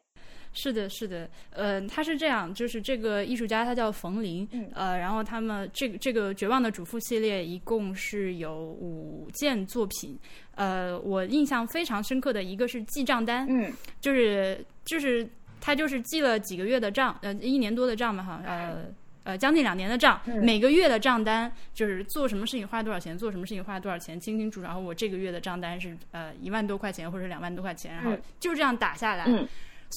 [0.54, 10.18] 是的，是的，呃，他是这样，就是这个艺术家他叫冯林，呃，然后他们这个这个《绝望的主妇》系列一共是有五件作品，
[10.56, 15.28] 呃，我印象非常深刻的一个是记账单，嗯，就是就是
[15.60, 18.86] 他就是记了几个月的账，呃，一年多的账嘛，哈，呃
[19.24, 29.26] 呃，将近两年的账，每个月的账单就是做什么事情花多少钱，做什么事情花多少钱，清清楚楚，然后我这个月的账单是呃一万多块钱或者两万多块钱，然后就这样打下来。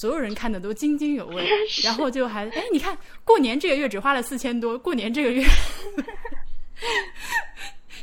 [0.01, 1.49] 所有人看的都津津有味，
[1.82, 5.44] 然后就还哎，你看过年这个月只花了四千多，过年这个月。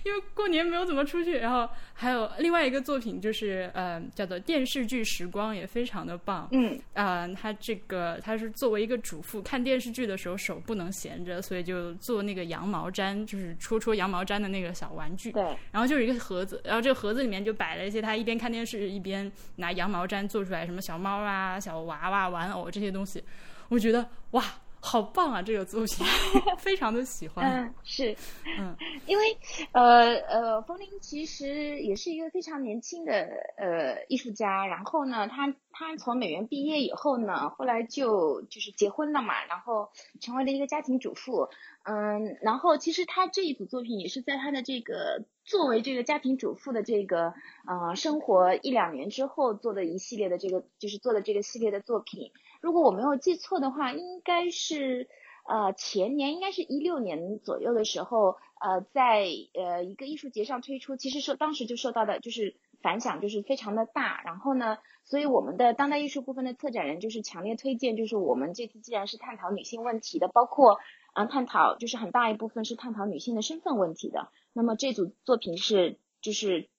[0.04, 15.42] 因为过年没有怎么出去，然后还有另外一个作品就是呃叫做电视剧时光也非常的棒，嗯啊他这个他是作为一个主妇看电视剧的时候手不能闲着，所以就做那个羊毛毡，就是戳戳羊毛毡的那个小玩具，对，
[15.72, 23.24] 然后就是一个盒子，然后这个盒子里面就摆了一些他一边看电视一边拿羊毛毡做出来什么小猫啊小娃娃玩偶这些东西，
[23.70, 24.44] 我觉得哇。
[24.86, 25.42] 好棒啊！
[25.42, 26.06] 这个作品
[26.60, 27.50] 非常的喜欢。
[27.50, 28.14] 嗯，是，
[28.60, 28.76] 嗯，
[29.08, 29.38] 因为
[29.72, 33.14] 呃呃，风铃其实也是一个非常年轻的
[33.58, 34.68] 呃艺术家。
[34.68, 41.48] 然后呢，他他从美院毕业以后呢，后来就就是结婚了嘛，然后成为了一个家庭主妇。
[41.84, 47.34] 嗯，然后其实他这一组作品也是在他的这个作为这个家庭主妇的这个
[47.66, 52.32] 呃生活一两年之后做的一系列的这个就是做的这个系列的作品。
[52.64, 55.10] 如果我没有记错的话，应该是
[55.46, 64.22] 呃前年，应该是一六年左右的时候，呃，在呃一个艺术节上推出，其实受当时就受到的就是反响就是非常的大。
[64.24, 70.80] 然后呢，所以我们的当代艺术部分的策展人就是强烈推荐，就是我们这次既然是探讨女性问题的，包括
[71.12, 76.70] 啊探讨就是很大一部分是探讨女性的身份问题的，那么这组作品是就是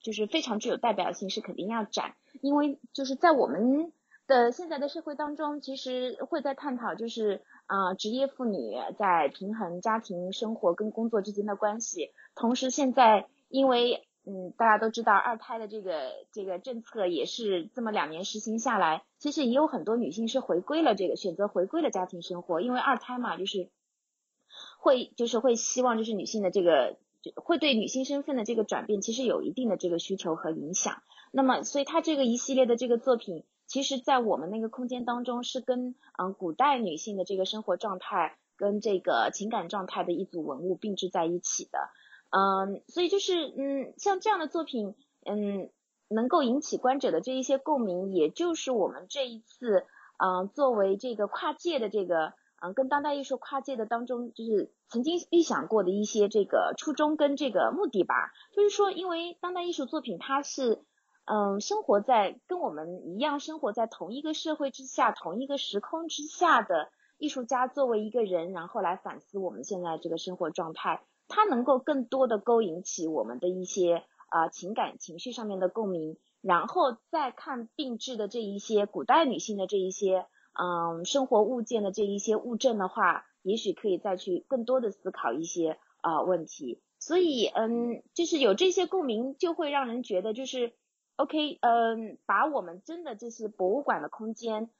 [0.00, 3.90] 就是非常具有代表性，是肯定要展，因为就是在我们。
[4.26, 12.10] 的现在的社会当中，其实会在探讨，就是啊，职业妇女在平衡家庭生活跟工作之间的关系。
[12.34, 23.68] 同时，现在因为嗯，大家都知道二胎的这个这个政策也是这么两年实行下来，其实也有很多女性是回归了这个选择回归了家庭生活，因为二胎嘛，就是
[24.78, 26.96] 会就是会希望就是女性的这个。
[27.36, 31.02] 会对女性身份的这个转变其实有一定的这个需求和影响。
[31.32, 33.44] 那么，所以她这个一系列的这个作品，
[33.74, 41.90] 其实在我们那个空间当中是跟嗯古代女性的这个生活状态跟这个情感状态的一组文物并置在一起的。
[42.30, 44.94] 嗯，所以就是嗯，像这样的作品，
[45.26, 45.70] 嗯，
[46.06, 49.84] 能够引起观者的这一些共鸣，也就是我们这一次
[50.18, 52.32] 嗯作为这个跨界的这个。
[52.62, 58.32] 嗯，跟当代艺术跨界的当中，就是曾经预想过的一些这个初衷跟这个目的吧。
[58.52, 60.80] 就是说，因为当代艺术作品它是，
[61.24, 80.26] 嗯，生活在跟我们一样生活在同一个社会之下、同一个时空之下的艺术家作为一个人，然后来反思我们现在这个生活状态，它能够更多的勾引起我们的一些啊情感情绪上面的共鸣，然后再看并置的这一些古代女性的这一些。
[80.56, 86.80] 嗯，生活物件的这一些物证的话，也许可以再去更多的思考一些啊问题。
[87.00, 90.72] 所以，嗯，就是有这些共鸣，就会让人觉得就是
[91.16, 94.70] ，OK，嗯，把我们真的就是博物馆的空间，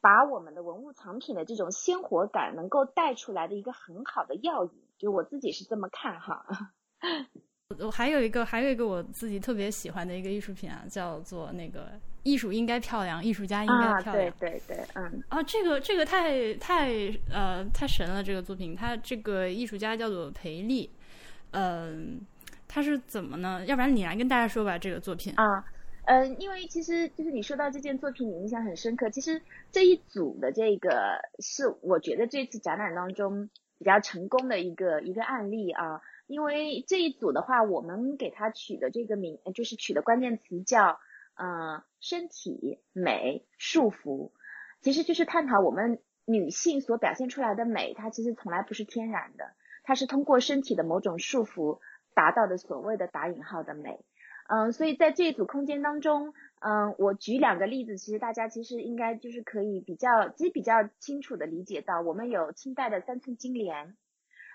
[0.00, 6.46] 把我们的文物藏品的这种鲜活感能够带出来的一个很好的要引，就我自己是这么看哈。
[7.80, 11.92] 我还有一个，还有一个我自己特别喜欢的一个艺术品啊，叫做那个
[12.22, 14.32] 艺术应该漂亮，艺术家应该漂亮。
[14.38, 15.22] 对对对，嗯。
[15.28, 16.90] 啊，这个这个太太
[17.30, 20.90] 呃太神了，这个作品，它这个艺术家叫做裴丽，
[21.50, 22.18] 嗯，
[22.68, 23.64] 他是怎么呢？
[23.66, 25.32] 要不然你来跟大家说吧，这个作品。
[25.36, 25.64] 啊，
[26.04, 29.10] 嗯，因为其实就是你说到这件作品，你印象很深刻。
[29.10, 29.42] 其实
[29.72, 33.48] 这一组的这个是我觉得这次展览当中
[33.78, 36.02] 比较成功的一个一个案例啊。
[36.26, 41.00] 因为这一组的话，我们给它取的这个名，就是取的关键词叫，
[41.34, 44.32] 呃，身体美束缚，
[44.82, 49.54] 其实就是探讨我们女性所表现出来的美，它其实从来不是天然的，
[49.84, 51.80] 它是通过身体的某种束缚
[52.18, 54.00] 达到的所谓的打引号的美。
[54.50, 63.94] 嗯，所以在这一组空间当中，嗯，我举两个例子，其实大家其实应该就是可以比较，其实比较清楚的理解到，我们有清代的三寸金莲。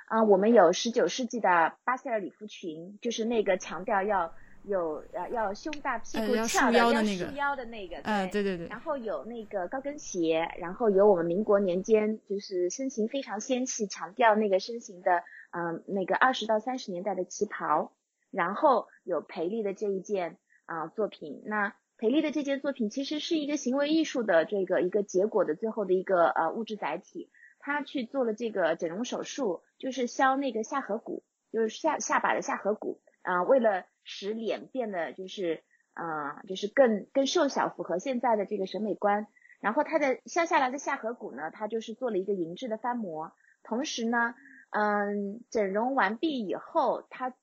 [0.08, 4.34] 啊，我们有十九世纪的巴塞尔礼服裙，就是那个强调要
[4.64, 8.68] 有呃要胸大屁股翘的要束腰的那个，嗯，对对对。
[8.68, 17.92] 然后有那个高跟鞋，然后有我们民国年间就是身形非常纤细，强调那个身形的嗯那个二十到三十年代的旗袍，
[18.32, 21.44] 然后有裴丽的这一件啊作品。
[21.46, 27.30] 那裴丽的这件作品其实是一个行为艺术的这个一个结果的最后的一个呃物质载体。
[27.66, 39.28] 她去做了这个整容手术，就是削那个下颌骨，就是下下巴的下颌骨啊，为了使脸变得就是啊，就是更更瘦小，符合现在的这个审美观。
[39.60, 43.32] 然后他的削下来的下颌骨呢，他就是做了一个银质的翻模，
[43.64, 44.36] 同时呢，
[44.72, 47.34] 嗯，整容完毕以后，他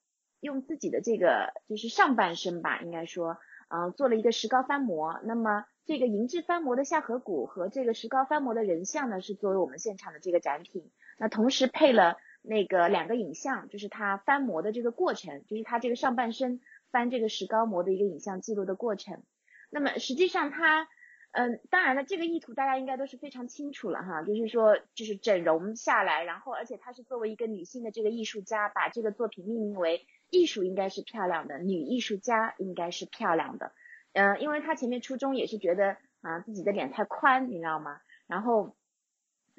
[0.41, 3.39] 用自己的这个就是上半身吧，应该说，
[3.69, 5.19] 嗯，做了一个石膏翻模。
[5.25, 10.91] 那么这个银质翻模的下颌骨和这个石膏翻模的人像呢，是作为我们现场的这个展品。
[11.17, 16.61] 那同时配了那个两个影像，就是他翻模的这个过程，就是他这个上半身
[16.91, 19.23] 翻这个石膏模的一个影像记录的过程。
[19.71, 20.89] 那么实际上他，
[21.33, 33.73] 嗯，当然了，这个意图大家应该都是非常清楚了哈，就是说就是整容下来，然后而且他是作为一个女性的这个艺术家，把这个作品命名为艺术应该是漂亮的，女艺术家应该是漂亮的。
[34.13, 38.01] 嗯，因为他前面初衷也是觉得啊自己的脸太宽，你知道吗？
[38.27, 38.75] 然后，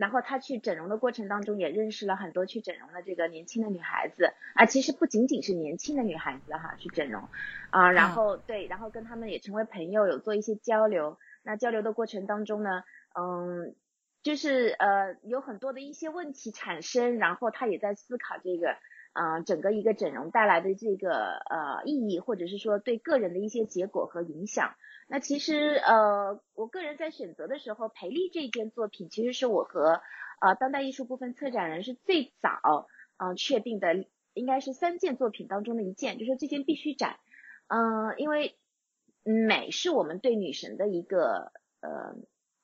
[0.02, 7.30] 然后他去整容的过程当中也认识了很多去整容的这个年轻的女孩子啊，其实不仅仅是年轻的女孩子哈去整容
[7.70, 11.20] 啊，然后对，然后跟他们也成为朋友，有做一些交流。
[11.44, 12.84] 那交流的过程当中呢，
[13.14, 13.76] 嗯，
[14.24, 18.76] 就是呃有很多的一些问题产生，然后他也在思考这个。
[19.14, 24.74] 啊，整个一个整容带来的这个呃意义，或者是说对个人的一些结果和影响。
[25.10, 30.02] 那其实呃，我个人在选择的时候，裴丽这件作品，其实是我和
[30.40, 32.88] 呃当代艺术部分策展人是最早
[33.18, 37.18] 嗯确定的，应该是三件作品当中的一件，就说这件必须展。
[37.68, 38.56] 嗯，因为
[39.24, 41.52] 美是我们对女神的一个
[41.82, 42.16] 呃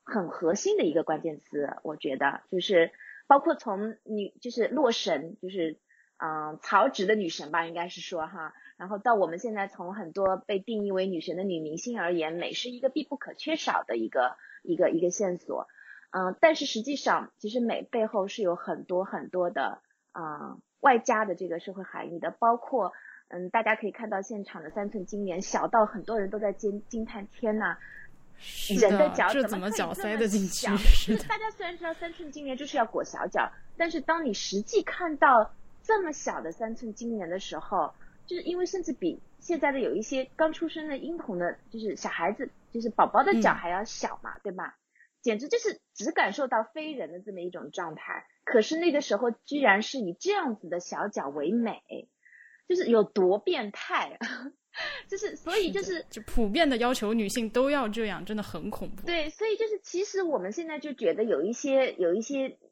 [0.05, 2.93] 很核心的一个关键词，我觉得就是
[3.27, 5.77] 包括从女就是洛神就是。
[6.19, 15.67] 嗯，曹植的女神吧，应该是说哈，然后到我们现在从很多被定义为女神的女明星而言，美是一个必不可缺少的一个一个一个线索。
[16.09, 22.93] 嗯，但是实际上，其实美背后是有很多很多的啊外加的这个社会含义的，包括
[23.27, 27.77] 嗯，大家可以看到现场的三寸金莲，小到很多人都在惊惊叹天呐，
[28.79, 31.15] 人的脚怎么脚塞得进去？
[31.27, 35.51] 大家虽然知道三寸金莲就是要裹小脚，但是当你实际看到。
[35.87, 37.93] 这么小的三寸金莲的时候，
[38.25, 44.77] 就是因为甚至比现在的有一些刚出生的婴童的，就是小孩子，就是宝宝的脚还要小嘛，对吧？
[45.21, 48.25] 简直就是只感受到非人的这么一种状态。
[48.43, 51.81] 可是那个时候居然是以这样子的小脚为美，
[52.67, 54.51] 就是有多变态，啊
[55.09, 59.05] 就是所以就是就普遍的要求女性都要这样，真的很恐怖。
[59.05, 62.66] 对，所以就是其实我们现在就觉得有一些有一些嗯，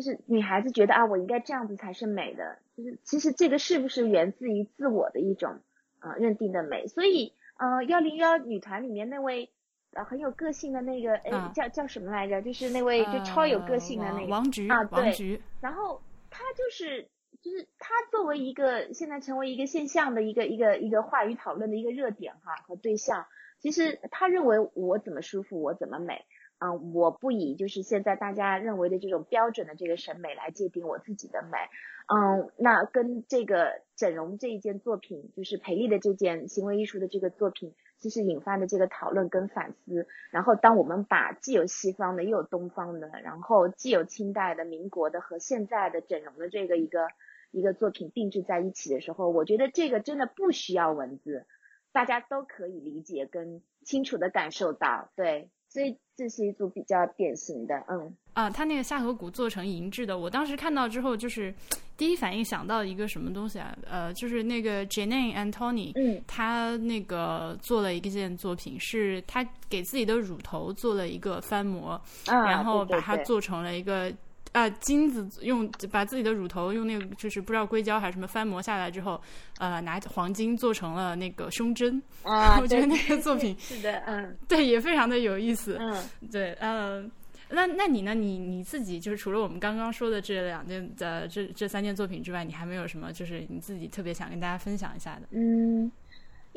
[0.00, 5.60] 就是女孩子觉得啊，我应该这样子才是美的，就是其实这个是不是源自于自我的一种
[6.00, 6.86] 呃认定的美？
[6.86, 9.50] 所以呃，幺零幺女团里面那位。
[9.94, 12.42] 呃，很有个性的那个，哎，叫叫什么来着？
[12.42, 15.40] 就是那位就超有个性的那个王菊啊，对。
[15.62, 17.08] 然后她就是
[17.40, 23.24] 就是她作为一个现在成为一个现象的一个一个一个话语讨论的一个热点哈和对象，
[23.60, 26.26] 其实她认为我怎么舒服我怎么美
[26.58, 31.58] 啊，我不以就是现在大家认为的这种标准的这个审美来界定我自己的美，
[32.06, 37.74] 嗯，那跟这个整容这一件作品，就是裴丽的这件行为艺术的这个作品。
[38.00, 47.08] 其实引发的这个讨论跟反思，然后当我们把既有西方的又有东方的，然后既有清代的、民国的和现在的整容的这个一个
[47.50, 51.44] 一个作品并置在一起的时候，我觉得这个真的不需要文字，
[51.90, 55.50] 大家都可以理解跟清楚的感受到，对。
[55.68, 61.54] 所以这是一组比较典型的，嗯啊，他那个下颌骨做成银质的，我当时看到之后，就是
[61.96, 63.76] 第一反应想到一个什么东西啊？
[63.88, 74.12] 呃，就是那个 Janine Antony，嗯，他那个做了一件作品，是他给自己的乳头做了一个翻模，然后把它做成了一个。
[74.52, 79.20] 啊，金子用把自己的乳头用那个就是不知道硅胶还是什么翻模下来之后，
[79.58, 82.02] 呃，拿黄金做成了那个胸针。
[82.22, 85.76] 啊， 我觉得那个作品 是的，嗯，对，也非常的有意思。
[85.78, 87.10] 嗯，对，嗯，
[87.50, 88.14] 那那你呢？
[88.14, 95.22] 你你自己就是除了我们刚刚说的这两件的这这三件作品之外，你还没有什么就是你自己特别想跟大家分享一下的？
[95.30, 95.90] 嗯。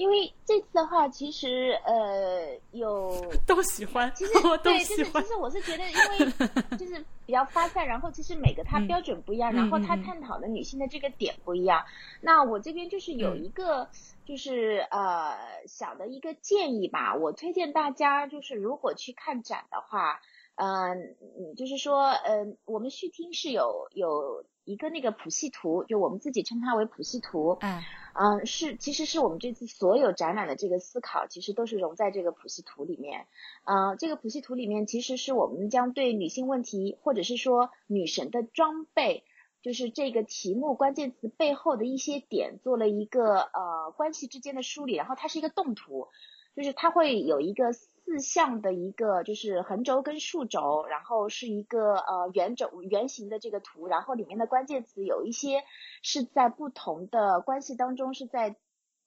[0.01, 3.13] 因为这次的话，其实呃有
[3.45, 4.33] 都喜欢，其实
[4.63, 5.95] 对，就是其实我是觉得，因
[6.25, 6.31] 为
[6.75, 11.85] 就是比较发散，然后其实每个它标准不一样，然后它探讨的女性的这个点不一样。
[12.19, 13.87] 那我这边就是有一个
[14.25, 15.37] 就是呃
[15.67, 20.19] 小的一个建议吧，我推荐大家就是如果去看展的话，
[20.63, 27.81] 嗯，就是说嗯，我们续听是有有一个那个谱系图，就我们自己称它为谱系图，嗯。
[28.13, 33.25] 嗯，是，其实是我们这次所有展览的这个思考，其实都是融在这个谱系图里面。
[33.63, 39.23] 嗯，这个谱系图里面，其实是我们将对女性问题，或者是说女神的装备，
[39.61, 44.93] 就是这个题目关键词背后的一些点，做了一个呃关系之间的梳理。
[44.93, 46.09] 然后它是一个动图，
[46.53, 47.71] 就是它会有一个。
[48.11, 55.63] 四项的一个就是横轴跟竖轴，然后是一个呃圆轴圆形的这个图，然后里面的关键词有一些
[56.03, 58.57] 是在不同的关系当中是在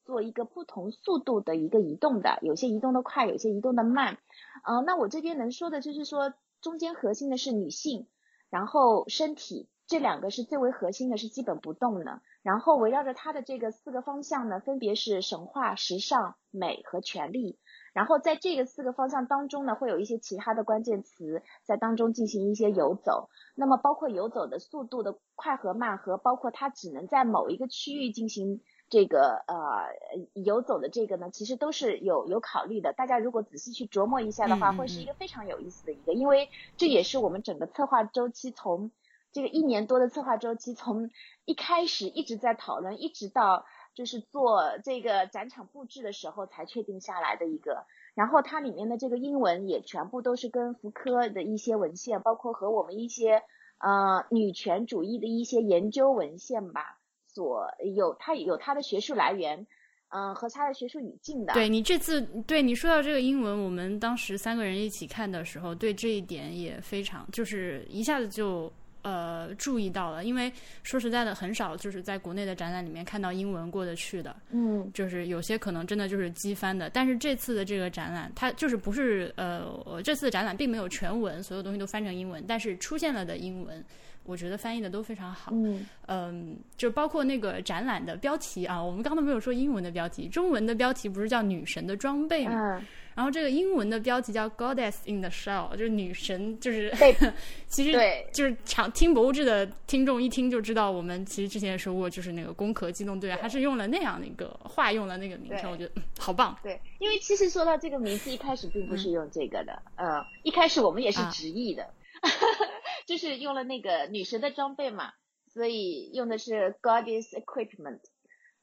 [0.07, 4.17] 做一个不同速度的一个移动的，有些移动的快，有些移动的慢。
[4.65, 6.33] 呃，那我这边能说的就是说，
[6.63, 8.09] 中间核心的是女性，
[8.49, 12.23] 然后身体这两个是最为核心的，是基本不动的。
[12.43, 17.59] 然后围绕着它的这个四个方向呢，分别是神话、时尚、美和权力。
[17.95, 23.30] 然后在这个四个方向当中呢，会有一些其他的关键词在当中进行一些游走。
[23.55, 32.92] 那么包括游走的速度的快和慢，和包括它只能在某一个区域进行这个呃游走的这个呢，其实都是有有考虑的。
[32.92, 38.90] 大家如果仔细去琢磨一下的话，会是一个非常有意思的一个，因为这也是我们整个策划周期从
[39.30, 41.11] 这个一年多的策划周期从
[41.45, 43.64] 一开始一直在讨论，一直到。
[43.95, 53.42] 就是做这个展场布置的时候才确定下来的一个，然后它里面的这个英文也全部都是跟福柯的一些文献，包括和我们一些
[53.78, 59.66] 呃女权主义的一些研究文献吧，所有它有它的学术来源，
[60.09, 61.55] 嗯，和它的学术语境的。
[61.55, 68.72] 对你这次对你说到这个英文，我们当时三个人一起看的时候，对这一点也非常，就是一下子就。
[69.05, 70.51] 呃，注意到了，因为
[70.83, 76.89] 说实在的，很少就是在国内的展览里面看到英文过得去的，嗯，就是有些可能真的就是机翻的。
[76.89, 83.85] 但是这次的这个展览，它就是不是呃，这次的展览并没有全文，所有东西都翻成英文，但是出现了的英文，
[84.25, 92.83] 我觉得翻译的都非常好，嗯，嗯，就包括那个展览的标题啊，我们刚刚没有说英文的标题，中文的标题不是叫女神的装备吗？
[93.15, 96.93] 然后这个英文的标题叫 Goddess in the Shell，就是女神，就是
[97.69, 97.93] 其实
[98.33, 106.57] 就是常听博物志的听众一听就知道，我们其实之前也说过，就是那个攻壳机动队，它是用了那样的一个化用了那个名称，我觉得好棒。
[106.62, 111.91] 对，因为其实说到这个名字，一开始并不是用这个的，呃，一开始我们也是直译的，
[113.07, 115.12] 就是用了那个女神的装备嘛。
[115.53, 118.01] 所以用的是 Goddess Equipment，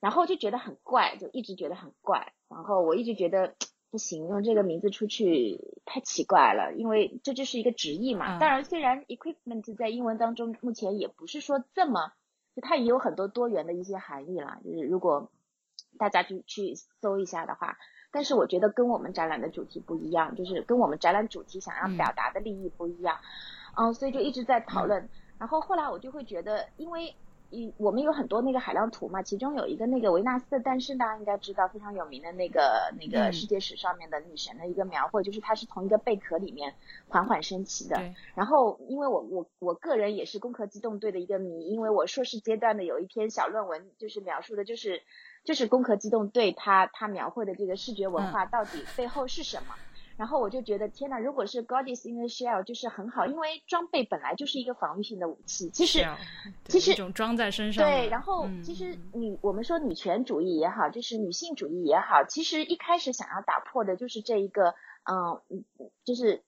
[0.02, 3.56] 然后就觉得很怪，就一直觉得很怪，然后我一直觉得
[3.92, 8.39] 不行，用这个名字出去太奇怪了，因为这就是一个直译嘛。
[8.39, 12.14] 当然，虽然 Equipment 在英文当中目前也不是说这么，
[12.56, 15.30] 就它也有很多多元的一些含义啦，就是如果
[16.00, 17.78] 大家去去搜一下的话。
[18.14, 23.18] 但是我觉得跟我们展览的主题不一样，就是跟我们展览主题想要表达的利益不一样，
[23.78, 25.08] 嗯，所以就一直在讨论。
[25.39, 27.16] 然后后来我就会觉得，因为
[27.52, 36.74] 一我们有很多那个海量图嘛，其中有一个那个维纳斯的诞生，大家应该知道非常有名的那个那个世界史上面的女神的一个描绘，就是她是从一个贝壳里面
[37.08, 38.02] 缓缓升起的。
[38.34, 45.02] 然后因为我我我个人也是攻壳机动队的一个迷，因为我硕士阶段的有一篇小论文就是描述的就是。
[45.43, 49.74] 就是攻壳机动队，它它描绘的这个视觉文化到底背后是什么？
[50.22, 55.72] 然后我就觉得天呐，如果是 Goddess in the Shell 就是很好，因为装备本来就是一个防御性的武器。
[55.72, 56.05] 其实，
[56.65, 57.84] 其实一种装在身上。
[57.84, 64.76] 对，然后其实女我们说女权主义也好，就是女性主义也好，其实一开始想要打破的就是这一个，
[65.09, 65.41] 嗯，
[66.05, 66.43] 就是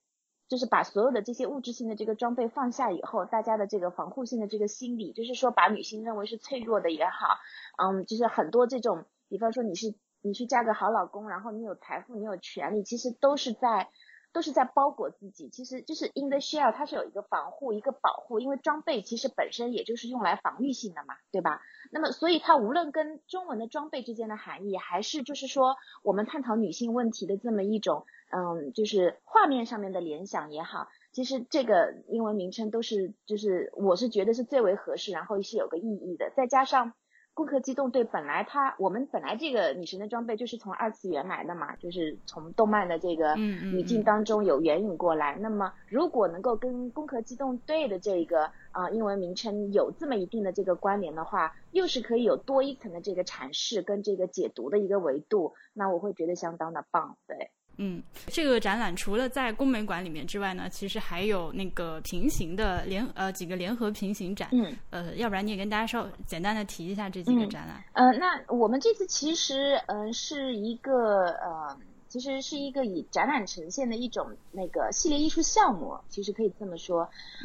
[0.48, 7.38] 就是把所有的这些物质性的这个装备放下以后，大家的这个防护性的这个心理，就是说把女性认为是脆弱的也好。
[7.82, 13.90] 嗯，就是很多这种，比方说你是你去嫁个好老公，然后你有财富，你有权利，其实都是在
[14.32, 15.50] 都是在包裹自己。
[15.50, 21.60] 其实就是 in the shell，它是有一个防护，一个保护，因为装备其实本身也就是用来防御性的嘛，对吧？
[21.92, 36.94] 那么所以它无论跟中文的装备之间的含义，还是就是说我们探讨女性问题的这么一种，嗯，就是画面上面的联想也好，其实这个英文名称都是就是我是觉得是最为合适，然后是有个意义的，再加上。
[37.34, 45.36] 攻壳机动队本来它我们本来这个女神的装备就是从二次元来的嘛，就是从动漫的这个语境当中有援引过来。
[45.40, 57.50] 那么如果能够跟攻壳机动队的这个啊英文名称有这么一定的这个关联的话，又是可以有多一层的这个阐释跟这个解读的一个维度，那我会觉得相当的棒，对。
[57.78, 64.48] 嗯，这个展览除了在工美馆里面之外呢，其实还有那个平行的联呃几个联合平行展。
[64.52, 67.82] 嗯，呃，要不然你也跟大家稍简单的提一下这几个展览。
[67.92, 71.76] 呃，那我们这次其实嗯是一个呃，
[72.08, 77.02] 其实是一个以展览呈现的一种那个系列艺术项目，其实可以这么说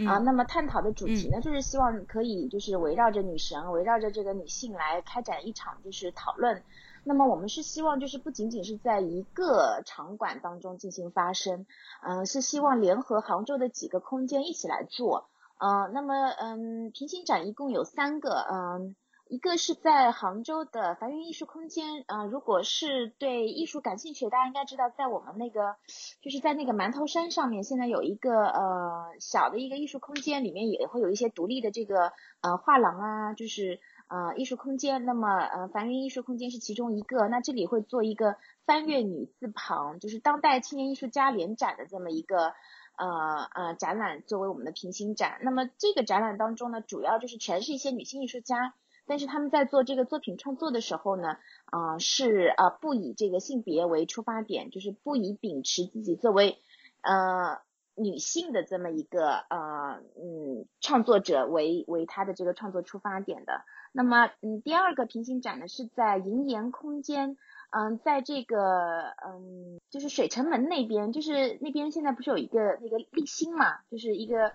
[0.08, 0.20] 啊。
[0.20, 6.62] 那么探讨的主题呢，就是希望可以就是围绕着女神，围绕着这个女性来开展一场就是讨论。
[7.10, 11.66] 那么我们是希望，就是不仅仅是在一个场馆当中进行发生，
[12.04, 15.28] 嗯，是希望联合杭州的几个空间一起来做，
[15.60, 18.96] 嗯，那么嗯，平行展一共有三个，嗯，
[19.28, 25.78] 一个是在杭州的梵云艺术空间，嗯，如果是对艺术感兴趣，大家应该知道，在我们那个
[26.22, 33.80] 就是在那个馒头山上面，现在有一个呃小的一个艺术空间，里面也会有一些独立的这个呃画廊啊，就是。
[34.10, 37.28] 呃，艺术空间，那么呃，凡云艺术空间是其中一个。
[37.28, 42.54] 那这里会做一个翻越女字旁，就是当代青年艺术家联展的这么一个
[42.98, 43.08] 呃
[43.54, 45.40] 呃展览，作为我们的平行展。
[45.44, 48.74] 那么这个展览当中呢，主要就是全是一些女性艺术家，
[49.06, 56.58] 但是他们在做这个作品创作的时候呢，啊是啊不以这个性别为出发点，就是不以秉持自己作为
[57.02, 57.60] 呃
[58.00, 63.62] 女性的这么一个呃嗯创作者为为她的这个创作出发点的。
[63.92, 67.38] 那么，嗯，第二个平行展呢是在银岩空间，
[67.72, 74.52] 嗯，在这个，嗯，就是水城门那边，就是那边现在不是有一个那个立新嘛，就是一个，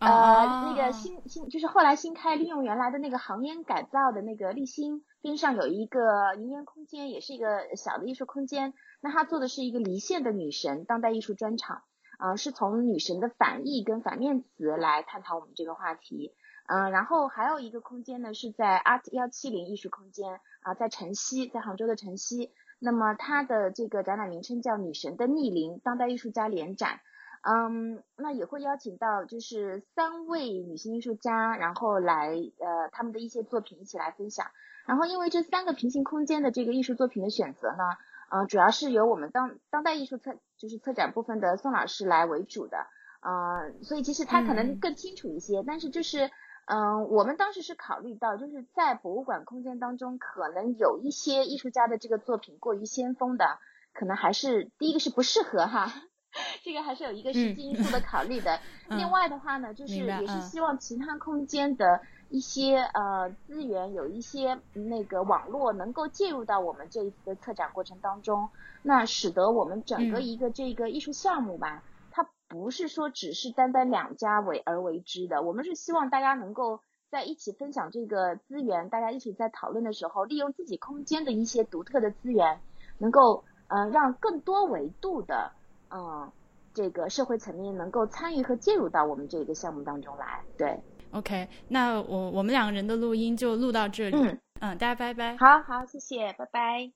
[0.00, 8.72] 呃，那个新新，就是后来新开利用原来的那个航烟改造的那个立新边上有一个银岩空间，也是一个小的艺术空间。
[9.02, 11.82] 那他做的是一个离线的女神当代艺术专场，
[12.18, 16.34] 啊，是从女神的反义跟反面词来探讨我们这个话题。
[16.68, 22.52] 嗯，然后还有一个空间呢，是在 Art 幺七零艺术空间啊，在城西，在杭州的城西。
[22.78, 27.00] 那么它的这个展览名称叫《女神的逆鳞》，当代艺术家联展。
[27.42, 34.46] 嗯，那也会邀请到就是三位女性艺术家，然后来呃他们的一些作品一起来分享。
[34.86, 37.84] 然后因为这三个平行空间的这个艺术作品的选择呢，
[38.30, 42.86] 嗯，主要是由我们当当代艺术策就是策展部分的宋老师来为主的。
[43.20, 46.30] 嗯，所以其实他可能更清楚一些，但是就是。
[46.68, 53.60] 嗯，我们当时是考虑到，就是在博物馆空间当中，可能有一些艺术家的这个作品过于先锋的，
[53.94, 55.92] 可能还是第一个是不适合哈，
[56.64, 58.58] 这个还是有一个实际因素的考虑的。
[58.90, 68.48] 另外的话呢，就是也是希望其他空间的一些呃资源，有一些那个网络能够介入到我们这一次的策展过程当中，
[68.82, 71.82] 那使得我们整个一个这个艺术项目吧。
[72.10, 82.60] 它不是说只是单单两家为而为之的，我们是希望大家能够在一起分享这个资源，大家一起在讨论的时候，利用自己空间的一些独特的资源，
[82.98, 85.52] 能够呃让更多维度的
[85.90, 86.32] 嗯
[86.74, 90.42] 这个社会层面能够参与和介入到我们这个项目当中来。
[90.56, 90.80] 对
[91.18, 94.16] ，OK，那我我们两个人的录音就录到这里。
[94.16, 95.36] 嗯嗯，大家拜拜。
[95.36, 96.90] 好好，谢谢，拜拜。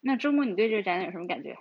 [0.00, 1.56] 那周末你对这个展览有什么感觉？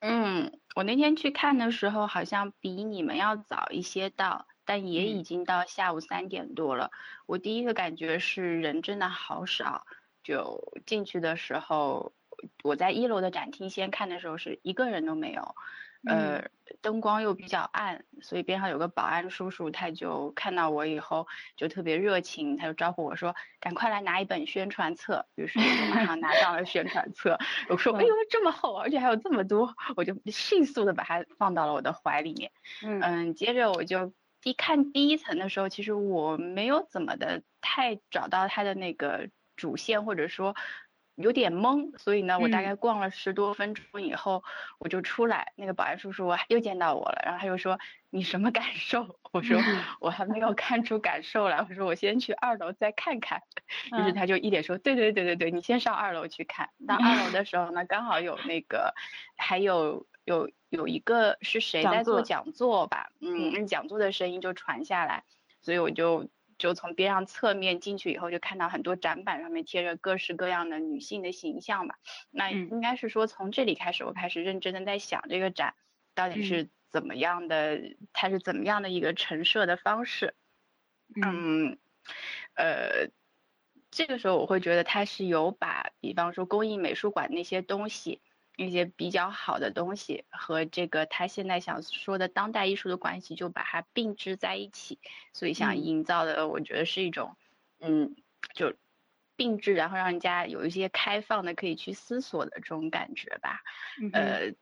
[0.00, 6.90] 嗯，我那天去看的时候，好像比你们要早一些到，但也已经到下午三点多了。
[7.26, 9.86] 我第一个感觉是人真的好少，
[10.22, 12.12] 就进去的时候，
[12.64, 15.54] 我在一楼的展厅先看的时候是一个人都没有。
[16.04, 16.44] 呃，
[16.80, 27.38] 灯光又比较暗，所以边上有个保安叔叔，他就看到我以后就特别热情，他就招呼我说：“赶快来拿一本宣传册。”于是我就马上拿上了宣传册。
[27.68, 32.50] 我说：“哎呦，这么厚，而且还有这么多！”我就迅速的把它放到了我的怀里面。
[32.82, 40.56] 嗯，接着我就一看第一层的时候，其实我没有怎么的太找到它的那个主线，或者说。
[41.16, 44.42] 有点懵，所以呢，我大概逛了十多分钟以后，
[44.78, 45.52] 我就出来。
[45.56, 49.60] 那个保安叔叔又见到我了，然后他就说：“你什么感受？” 我说
[50.00, 53.42] ：“我还没有看出感受来。”我说：“我先去二楼再看看。”
[53.98, 58.94] 于是他就一脸说：“对对对对对，你先上二楼去看。”到二楼的时候呢，刚好有那个，
[59.36, 63.10] 还有有有一个是谁在做讲座吧？
[63.20, 65.24] 嗯，讲座的声音就传下来，
[65.60, 66.28] 所以我就。
[66.62, 71.96] 就从边上侧面进去以后，就看到很多展板上面贴着各式各样的女性的形象吧。
[72.30, 75.74] 那应该是说从这里开始，我开始认真的在想这个展
[76.14, 77.80] 到底是怎么样的，
[78.12, 80.36] 它是怎么样的一个陈设的方式。
[81.20, 81.78] 嗯，
[82.54, 83.10] 呃，
[83.90, 88.22] 这个时候我会觉得它是有把，比方说工艺美术馆那些东西。
[88.62, 94.98] 一些比较好的东西和这个他现在想说的当代艺术的关系，就把它并置在一起，
[95.32, 97.36] 所以想营造的，我觉得是一种，
[97.80, 98.16] 嗯，
[98.54, 98.74] 就
[99.36, 103.60] 并置，然后让人家有一些开放的可以去思索的这种感觉吧，
[104.12, 104.54] 呃。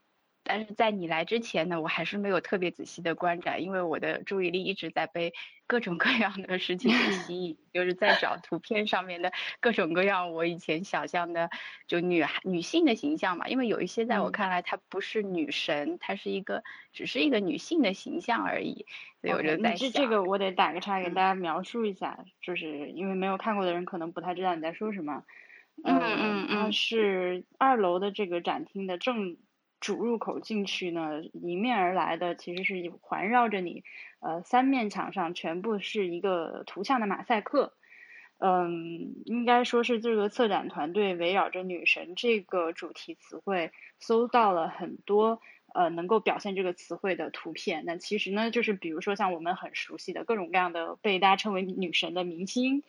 [0.52, 5.32] 但是在你来之前呢，我还是没有特别仔细的观展，因为我的注意力一直在被
[5.68, 9.30] 各种各样的事情吸引，就是在找图片上面的
[9.60, 11.50] 各种各样我以前想象的
[11.86, 13.46] 就女孩女性的形象嘛。
[13.46, 18.86] 因为有一些在我看来，她不是女神，她是一个只是一个女性的形象而已。
[19.20, 25.22] 所以我就在想，这这个我得打个叉给大家描述一下，就是因为没有看过的人可能不太知道你在说什么。
[25.84, 29.36] 嗯嗯嗯，是二楼的这个展厅的正。
[29.80, 33.82] 主入口进去呢，迎面而来的其实是环绕着你，
[34.20, 37.72] 呃，三面墙上全部是一个图像的马赛克，
[38.38, 45.40] 嗯，应该说是这个策展团队围绕着女神这个主题词汇，搜到了很多
[45.72, 47.84] 呃能够表现这个词汇的图片。
[47.86, 52.82] 那其实呢，就是比如说像我们很熟悉的各种各样的被大家称为女神的明星，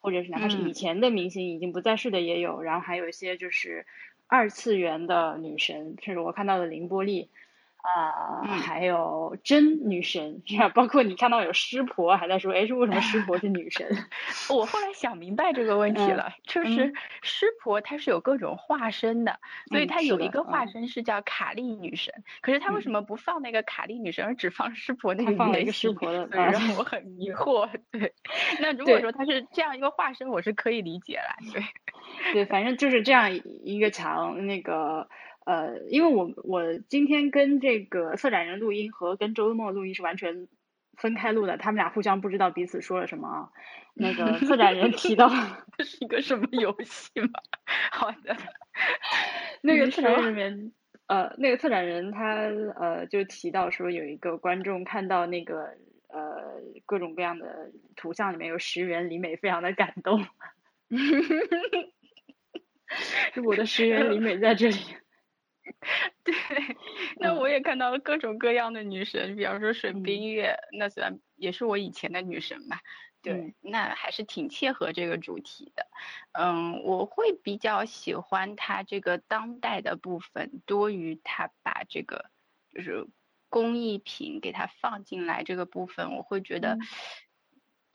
[0.00, 3.84] 或者是哪怕是以前的明星已经不在世的也有，然后还有一些就是。
[4.28, 7.30] 二次元的女神，甚至我看到的凌波丽，
[7.86, 10.42] 啊，还有真女神？
[10.74, 13.86] 包括你看到有湿婆还在说，哎，是为什么湿婆是女神？
[14.50, 25.36] 我后来想明白这个问题了，就是湿婆她是有各种化身的，所以她有一个化身是叫卡莉女神，可是她为什么不放那个卡莉女神，而只放湿婆那个？
[25.36, 27.68] 放了一个湿婆的，让我很迷惑。
[27.90, 28.12] 对，
[28.60, 31.36] 那如果说她是这样一个化身，我是可以理解了。
[31.52, 31.62] 对。
[32.32, 35.08] 对，反正就是这样一个墙，那个
[35.46, 40.48] 呃，因为我我今天跟这个策展人录音和跟周末录音是完全
[40.98, 43.50] 分开录的，他们俩互相不知道彼此说了什么啊。
[43.94, 45.28] 那个策展人提到
[45.78, 47.28] 这是一个什么游戏吗？
[47.92, 48.36] 好的，
[49.62, 50.72] 那个策展人里面
[51.06, 52.40] 呃，那个策展人他
[52.78, 55.76] 呃就提到说有一个观众看到那个
[56.08, 60.26] 呃各种各样的图像里面有石原里美，非常的感动。
[63.44, 64.76] 我的石原里美在这里。
[66.22, 66.34] 对，
[67.16, 72.80] 那我也看到了各种各样的女神，比方说水冰月，那虽然也是我以前的女神吧。
[73.22, 75.88] 对，那还是挺切合这个主题的。
[76.32, 82.30] 嗯，我会比较喜欢它这个当代的部分，多于它把这个
[82.72, 83.08] 就是
[83.48, 86.78] 工艺品给它放进来这个部分，我会觉得。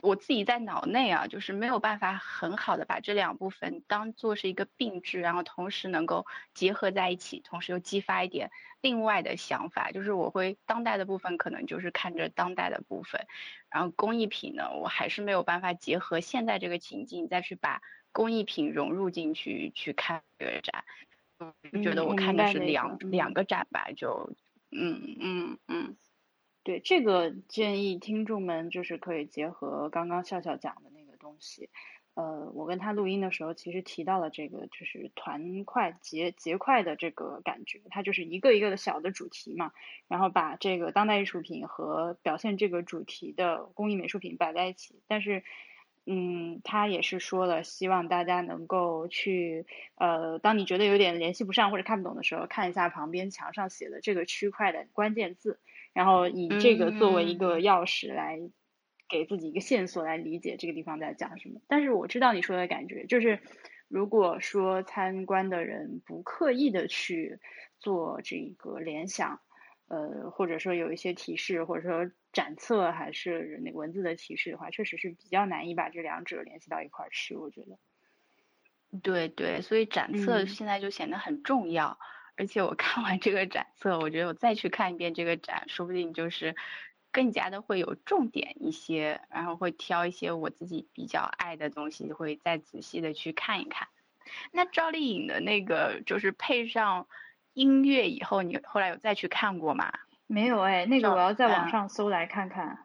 [0.01, 9.91] 我自己在脑内啊，就是没有办法很好的把这两部分当做是一个并置，然后同时能够结合在一起，同时又激发一点另外的想法。
[9.91, 13.25] 就是我会当代的部分可能就是看着当代的部分，
[13.69, 17.81] 然后工艺品呢，我还是没有办法结合现在这个情境再去把
[18.11, 20.83] 工艺品融入进去去看这个展。
[21.39, 24.33] 嗯，觉得我看的是两两个展吧，就
[24.71, 25.97] 嗯嗯嗯。
[26.63, 31.69] 对这个建议，听众们就是可以结合刚刚笑笑讲的那个东西。
[32.13, 39.71] 呃，我跟他录音的时候，其实提到了这个，就是团块结结块的这个感觉，它就是一个一个的小的主题嘛，
[40.09, 45.01] 然后把这个当代艺术品和表现这个主题的工艺美术品摆在一起。
[45.07, 45.41] 但是，
[46.05, 55.61] 嗯，他也是说了，希望大家能够去，呃，当你觉得有点联系不上或者看不懂的时候，看一下旁边墙上写的这个区块的关键字，
[55.93, 58.39] 然后以这个作为一个钥匙来。
[59.09, 63.41] 给自己一个线索来理解这个地方在讲什么，但是我知道你说的感觉，就是
[63.89, 67.37] 如果说参观的人不刻意的去
[67.77, 69.41] 做这个联想，
[69.89, 77.77] 呃，或者说有一些提示，或者说展册还是那文字的提示的话，确实是比较难以把这两者联系到一块儿去，我觉得。
[79.03, 81.99] 对对，所以展册现在就显得很重要，
[82.35, 86.55] 而且我看完这个展册，我觉得我再去看一遍这个展，说不定就是。
[87.13, 93.89] 更加的会有重点一些，然后会挑一些我自己比较爱的东西，会再仔细的去看一看。
[94.53, 97.09] 那赵丽颖的那个就是配上
[97.51, 99.91] 音乐以后，你后来有再去看过吗？
[100.25, 102.79] 没有哎，那个我要在网上搜来看看。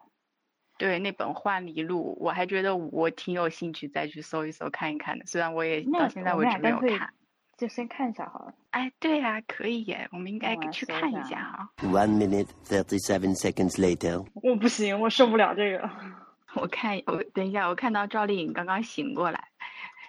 [0.77, 7.13] 对，那本《幻离录》，我还觉得我挺有兴趣再去搜一搜看一看的，虽然我也到现在为止没有看。
[7.57, 8.53] 就先看一下好了。
[8.69, 11.69] 哎，对呀，可以耶，我们应该去看一下哈。
[11.77, 14.23] One minute thirty seven seconds later。
[14.35, 15.89] 我不行，我受不了这个。
[16.55, 19.47] 我看，我等一下，我看到赵丽颖刚刚醒过来，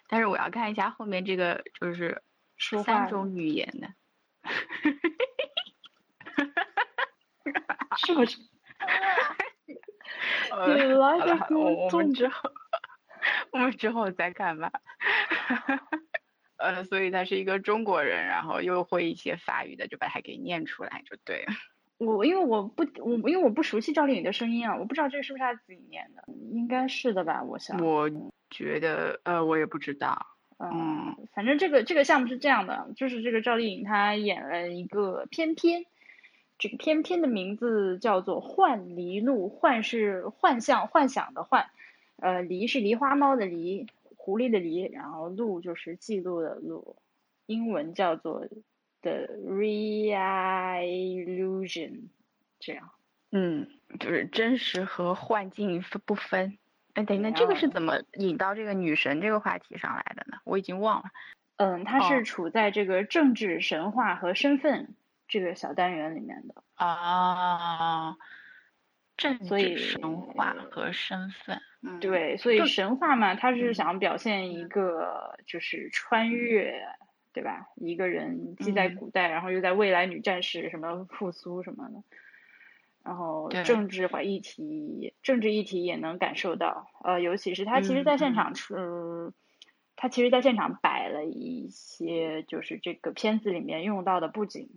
[0.08, 2.22] 但是我要看一下后面这个就是
[2.84, 3.88] 三种语言的。
[7.96, 8.38] 是不是？
[10.50, 12.50] 好了好了，我们之后，
[13.52, 14.70] 我们之后再看吧。
[16.68, 21.54] 呃，所以他是一个中国人，然后又会一些法语的，就把它给念出来就对了。
[21.96, 27.42] 我因为我不我因为我不熟悉赵丽颖的声音啊，我不知道这个是不是她自己念的，应该是的吧？
[27.42, 27.82] 我想。
[27.84, 28.10] 我
[28.50, 30.26] 觉得呃，我也不知道。
[30.58, 35.86] 嗯，反正这个这个项目是这样的，就是这个赵丽颖她演了一个片片，
[36.58, 41.66] 这个片片的名字叫做《幻梨录》，幻是幻象幻想的幻，
[42.16, 43.86] 呃，梨是梨花猫的梨。
[44.28, 46.98] 狐狸的狸，然后录就是记录的录，
[47.46, 48.46] 英文叫做
[49.00, 52.08] The Real Illusion，
[52.60, 52.90] 这样。
[53.32, 56.58] 嗯，就是真实和幻境分不分。
[56.92, 60.36] 哎，等一下，这个是怎么引到这个女神这个话题上来的呢？
[60.44, 61.04] 我已经忘了。
[61.56, 64.94] 嗯，它是处在这个政治神话和身份
[65.26, 66.62] 这个小单元里面的。
[66.74, 68.18] 啊。
[69.18, 71.60] 政治神话和身份，
[72.00, 76.80] 对，所以神话嘛，他是想表现一个就是穿越，
[77.32, 77.66] 对吧？
[77.74, 82.02] 一个人既在古代，然后又在未来，女战士什么复苏什么的。
[83.02, 89.32] 然后政治话议题，政治议题也能感受到，呃，尤其是他其实在现场是，
[89.96, 94.68] 他其实在现场摆了一些就是这个片子里面用到的布景。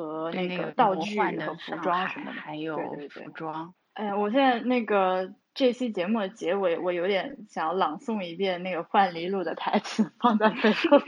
[0.00, 2.78] 和那个道具和服装什么的，还有
[3.10, 3.74] 服装。
[3.92, 10.98] 哎，我现在那个这期节目的结尾，我有点想要朗诵一遍那个《幻离录》的台词，放在背后。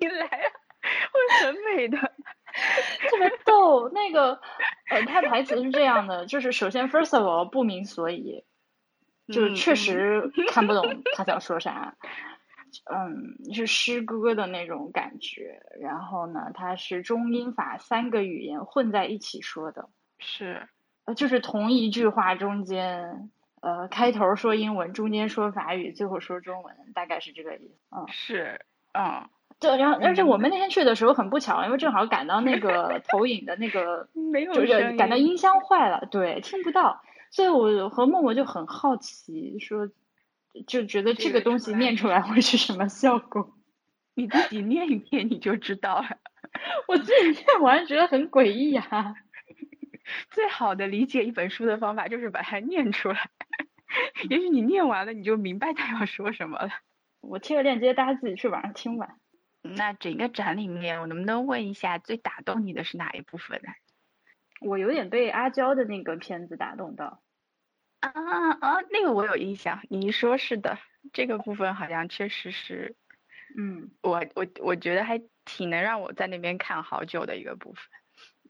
[0.00, 0.50] 你来啊，
[1.12, 1.96] 会很美的，
[3.08, 3.88] 特别逗。
[3.90, 4.40] 那个
[4.90, 8.44] 呃，他台词是这样的，就是首先，first of all，不明所以，
[9.28, 11.94] 就是确实看不懂他想说啥。
[12.02, 12.10] 嗯，
[13.52, 15.60] 是诗歌的那种感觉。
[15.80, 19.88] 然后呢，它是中英法三个语言混在一起说的。
[20.18, 20.68] 是，
[21.04, 27.96] 呃，就是同一句话中间，呃，开头说英文，中间说法语，最后说中文，大概是这个意思。
[27.96, 28.60] 嗯，是，
[28.92, 29.28] 嗯，
[29.60, 29.76] 对。
[29.76, 37.02] 然后，而且我们那天去的时候很不巧，因为正好赶到那个 投影的那个， 没有声赶到音箱坏了，对，听不到。
[37.30, 39.88] 所以我和默默就很好奇，说。
[40.62, 43.56] 就觉得这个东西念出来会是什么效果？
[44.14, 46.18] 你自己念一遍你就知道了。
[46.86, 49.14] 我自己念完觉得很诡异啊。
[50.30, 53.30] 最好的理解一本书的方法就是把它念出来。
[54.28, 56.70] 也许你念完了你就明白他要说什么了。
[57.20, 59.16] 我贴个链接，大家自己去网上听吧。
[59.62, 63.70] 那整个展里面，我能不能问一下最打动你的是哪一部分呢？
[64.60, 67.23] 我有点被阿娇的那个片子打动到。
[68.08, 70.78] 啊啊，那个我有印象，你一说是的，
[71.12, 72.94] 这个部分好像确实是，
[73.56, 77.82] 嗯，我我我觉得还挺能让我在那边看好久的一个部分。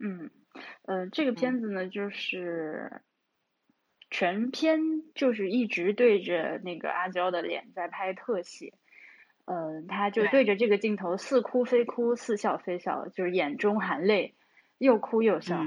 [0.01, 0.31] 嗯，
[0.83, 3.03] 呃，这个片子呢，就是
[4.11, 4.81] 全片
[5.15, 8.73] 就是一直对着那个阿娇的脸在拍特写，
[9.45, 14.35] 嗯，他就对着这个镜头似哭非哭，似笑非笑，就是眼中含泪，
[14.79, 15.65] 又哭又笑。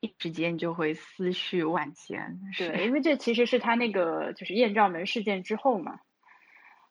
[0.00, 2.40] 一时间就会思绪万千。
[2.56, 6.00] 对，因为这其实是他那个就是艳照门事件之后嘛，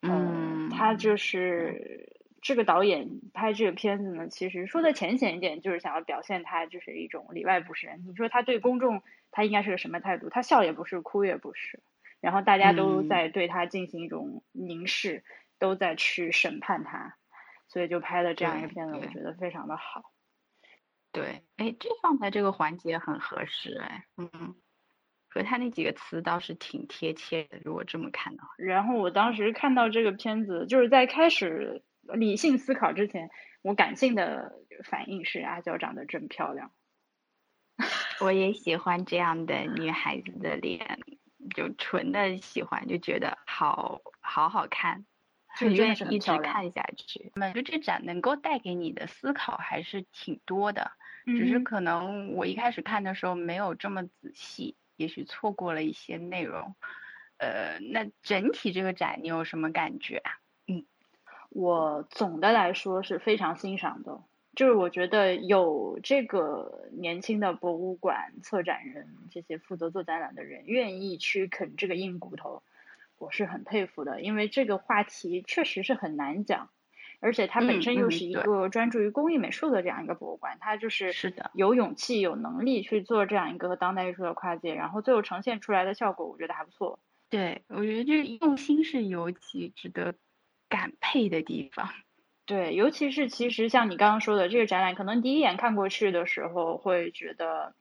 [0.01, 8.05] 嗯，他就是这个导演拍这个片子呢，其实说的浅显一点，就是想要表现他就是一种里外不是人。
[8.07, 9.01] 你说他对公众
[9.31, 10.29] 他应该是个什么态度？
[10.29, 11.81] 他笑也不是，哭也不是，
[12.21, 15.23] 然后大家都在对他进行一种凝视，
[15.57, 17.15] 都在去审判他，
[17.67, 20.11] 所以就拍了这样一个片子，我觉得非常的好。
[21.11, 24.55] 对，哎，这放在这个环节很合适，哎，嗯，
[25.27, 28.49] 和他那几个词倒是挺贴切的，如果这么看的话。
[28.57, 33.29] 然后我当时看到这个片子，就是在开始理性思考之前，
[33.61, 34.53] 我感性的
[34.83, 36.71] 反应是阿娇长得真漂亮。
[38.21, 40.99] 我也喜欢这样的女孩子的脸，
[41.55, 45.05] 就纯的喜欢，就觉得好好好看。
[45.67, 47.31] 很愿意一直看下去。
[47.35, 50.91] 我觉得这展能够带给你的思考还是挺多的，
[51.25, 56.75] 只是可能我一开始看的时候没有这么仔细，也许错过了一些内容。
[57.37, 60.31] 呃，那整体这个展你有什么感觉啊？
[60.67, 60.85] 嗯，
[61.49, 64.21] 我总的来说是非常欣赏的，
[64.55, 72.61] 就是我觉得有这个年轻的博物馆策展人，这些负责做展览的人愿意去啃这个硬骨头。
[73.19, 76.69] 我是很佩服的，因为这个话题确实是很难讲，
[77.19, 86.99] 而且它本身又是一个专注于工艺美术的这样一个博物馆，它就是是的有勇气有能力去做这样一个当代艺术的跨界，然后最后呈现出来的效果，我觉得还不错。
[87.29, 90.15] 对，我觉得这用心是尤其值得
[90.69, 91.89] 感佩的地方。
[92.47, 97.75] 对，尤其是其实像你刚刚说的这个展览，可能第一眼看过去的时候会觉得。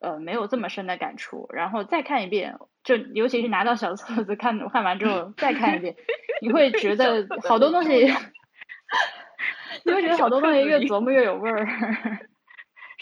[0.00, 5.96] 呃，没有这么深的感触，然后再看一遍，就尤其是拿到小册子看看完之后再看一遍，
[6.40, 8.04] 你会觉得好多东西，
[9.84, 11.66] 你会觉得好多东西越琢磨越有味儿。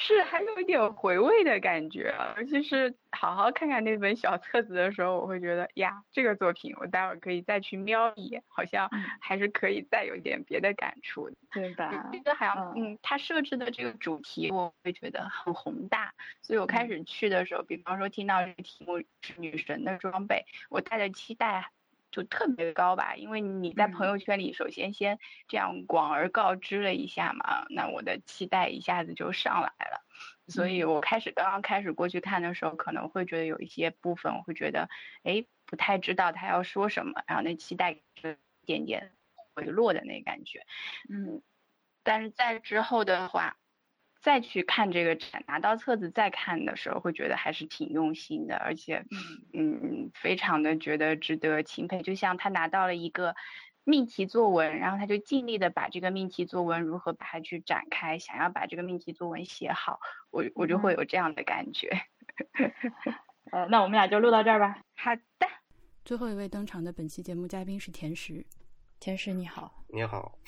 [0.04, 8.90] 是，还有一点回味的感觉，尤其是好好看看那本小册子的时候，我会觉得呀，这个作品我待会儿可以再去瞄一眼，好像
[9.20, 12.10] 还是可以再有点别的感触的，对吧？
[12.12, 21.70] 这个好像，嗯，它设置的这个主题，我会觉得很宏大，所以我开始去的时候，比方说听到这个题目是女神的装备，我带着期待。
[22.12, 30.04] 就特别高吧，因为你在朋友圈里首先先这样广而告之了一下嘛，那我的期待一下子就上来了，
[30.46, 34.88] 所以我开始刚刚开始过去看的时候，可能会觉得有一些部分我会觉得，
[35.24, 38.02] 哎，不太知道他要说什么，然后那期待一
[38.66, 39.12] 点点
[39.54, 40.66] 回落的那感觉，
[41.08, 41.42] 嗯，
[42.02, 43.56] 但是在之后的话。
[44.22, 49.04] 再去看这个展，拿到册子再看的时候，会觉得还是挺用心的，而且，
[49.52, 52.02] 嗯，非常的觉得值得钦佩。
[52.02, 53.34] 就像他拿到了一个
[53.82, 59.98] 命题作文，然后他就尽力的把这个命题作文如何把它去展开，想要把这个命题作文写好，
[60.30, 61.90] 我我就会有这样的感觉。
[63.50, 64.78] 呃，那我们俩就录到这儿吧。
[64.94, 65.48] 好的。
[66.04, 68.46] 最后一位登场的本期节目嘉宾是甜食，
[69.00, 69.84] 甜食你好。
[69.88, 70.38] 你好。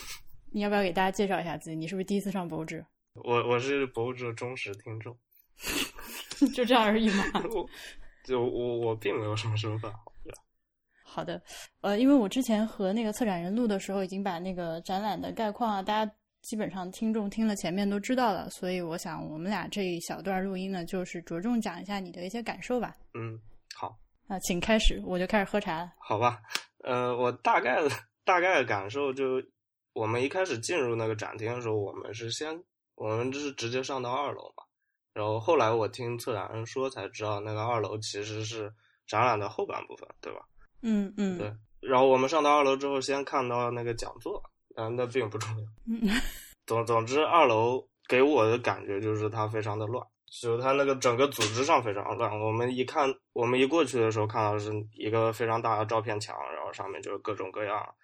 [0.52, 1.76] 你要不要给大家介绍一下自己？
[1.76, 2.86] 你是不是第一次上博物志？
[3.14, 5.16] 我我是博物志的忠实听众，
[6.52, 7.24] 就这样而已嘛。
[7.54, 7.68] 我
[8.24, 9.92] 就我我并没有什么身份，
[11.04, 11.40] 好的，
[11.80, 16.12] 呃，因为我之前和那个策展人录的时候，已经把那个展览的概况啊，大家
[16.42, 22.96] 基本上听众听了前面都知道了，所以我想我们俩这一小段录音呢，就是着重讲一下你的一些感受吧。
[23.14, 23.38] 嗯，
[23.76, 23.96] 好。
[24.26, 25.88] 啊，请开始，我就开始喝茶。
[25.98, 26.40] 好吧，
[26.82, 27.88] 呃，我大概的
[28.24, 29.40] 大概的感受就，
[29.92, 32.60] 我们一开始进入那个展厅的时候，我们是先。
[32.97, 34.62] 我们就是直接上到二楼嘛，
[35.12, 38.72] 然后后来我听策展人说才知道，那个二楼其实是
[39.07, 40.40] 展览的后半部分，对吧？
[40.82, 41.53] 嗯嗯，对。
[41.80, 44.42] 然后我们上到二楼之后，先看到那个讲座，
[44.74, 45.66] 啊，那并不重要。
[45.86, 46.09] 嗯。
[46.66, 50.07] 总总之，二楼给我的感觉就是它非常的乱，
[50.40, 52.40] 就它那个整个组织上非常乱。
[52.40, 57.95] 我们一看，我们一过去的时候，看到是一个非常大的照片墙，然后上面就是各种各样。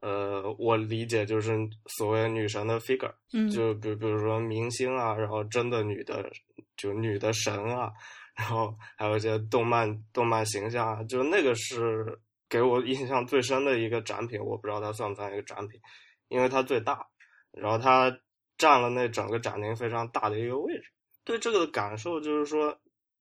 [0.00, 3.12] 呃，我理解就是所谓女神的 figure，
[3.52, 6.30] 就比比如说明星啊，然后真的女的，
[6.76, 7.90] 就女的神啊，
[8.36, 12.18] 然后还有一些动漫动漫形象啊，就那个是
[12.48, 15.80] 给我印象最深的一个展品，我不知道它算不算一个展品，
[16.28, 17.04] 因为它最大，
[17.52, 18.16] 然后它
[18.56, 20.84] 占了那整个展厅非常大的一个位置。
[21.24, 22.78] 对这个的感受就是说，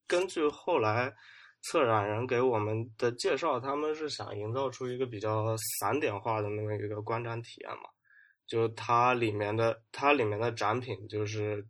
[0.07, 1.13] 根据后来。
[1.61, 7.89] 策展人给我们的介绍，他们是想营造出一个比较散点化的那么一个观展体验嘛？
[8.45, 11.67] 就它里面的它里面的展品，就是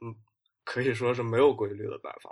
[0.00, 0.14] 嗯，
[0.64, 2.30] 可以说是没有规律的摆放。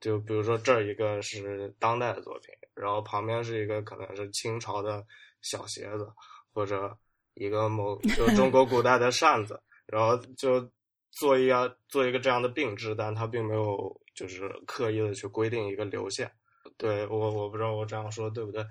[0.00, 5.04] 就比如说这儿一个是当代的作品，然后旁边是一个可能是清朝的
[5.42, 6.08] 小鞋子，
[6.52, 6.96] 或者
[7.34, 10.70] 一个某就中国古代的扇子， 然后就
[11.10, 14.00] 做一个做一个这样的并置，但它并没有。
[14.18, 16.30] 就是刻意的去规定一个流线。
[16.76, 18.64] 对我我不知道我这样说对不对？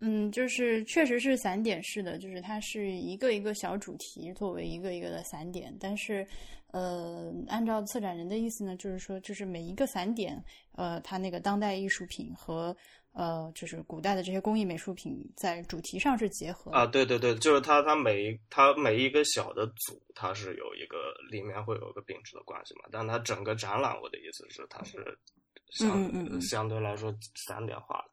[0.00, 6.26] 嗯，就是确实是散点式的，就是它是一个一个小主题作为一个一个的散点，但是，
[6.72, 10.42] 呃，按照策展人的意思呢，就是说，就是每一个散点，
[10.72, 12.76] 呃，它那个当代艺术品和
[13.16, 24.98] 呃，就是古代的这些工艺美术品在主题上是结合啊，对对对，就是它它每一它每一个小的组，它是有一个里面会有一个并置的关系嘛，但它整个展览，我的意思是它是
[25.70, 27.10] 相嗯嗯嗯相对来说
[27.48, 28.10] 散点化的。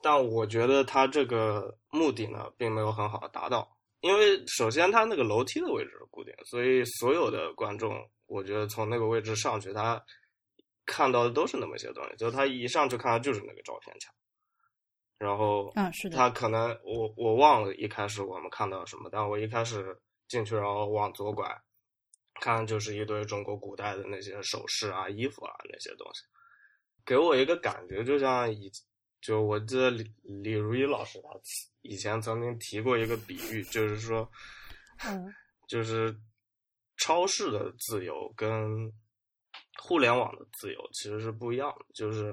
[0.00, 3.68] 但我觉得它这个目的呢，并没有很好的达到，
[4.00, 10.00] 因为首先它那个楼梯的位置是固定，所以所有的观众，我觉得从那个位置上去，他
[10.90, 14.12] 看到的都是那么些东西，就是他一上去看到就是那个照片墙，
[15.18, 16.16] 然后啊是的。
[16.16, 19.96] 他可能我我忘了一开始我们看到什么，但我一开始
[20.26, 21.46] 进去，然后往左拐，
[22.40, 26.22] 看就是一堆中国古代的那些首饰啊、衣服啊那些东西，
[27.06, 28.68] 给我一个感觉，就像以
[29.20, 30.02] 就我记得李
[30.42, 31.28] 李如一老师他
[31.82, 34.28] 以前曾经提过一个比喻，就是说，
[35.06, 35.32] 嗯，
[35.68, 36.12] 就是
[36.96, 38.92] 超市的自由跟
[39.78, 41.84] 互联网的自由其实是不一样的。
[41.94, 42.32] 就是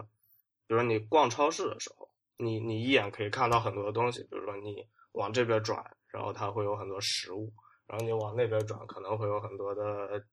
[0.67, 4.75] 比如你逛超市的时候，你你一眼可以看到很多东西，比如说你
[5.13, 7.51] 往这边转，然后它会有很多食物，
[7.85, 10.23] 然后你往那边转，可能会有很多的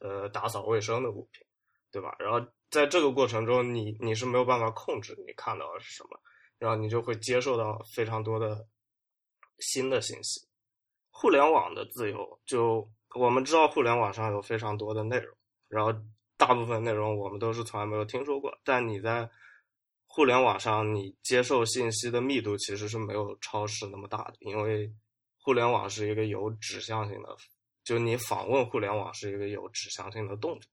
[0.00, 1.46] 呃打扫卫生的物品，
[1.92, 2.16] 对吧？
[2.18, 2.40] 然后
[2.70, 6.20] 在这个过程中，你你是没有办法控制你看到的是什么，
[6.58, 8.66] 然后你就会接受到非常多的
[9.58, 10.46] 新的信息。
[11.10, 15.36] 互联网的自由，就我们知道互联网上有非常多的内容，
[15.68, 15.92] 然后
[16.38, 18.56] 大部分内容我们都是从来没有听说过。
[18.64, 19.28] 但你在
[20.06, 24.90] 互联网上，你接受信息的密度其实是没有超市那么大的，因为
[25.42, 27.36] 互联网是一个有指向性的，
[27.84, 30.70] 就你访问互联网是一个有指向性的动作。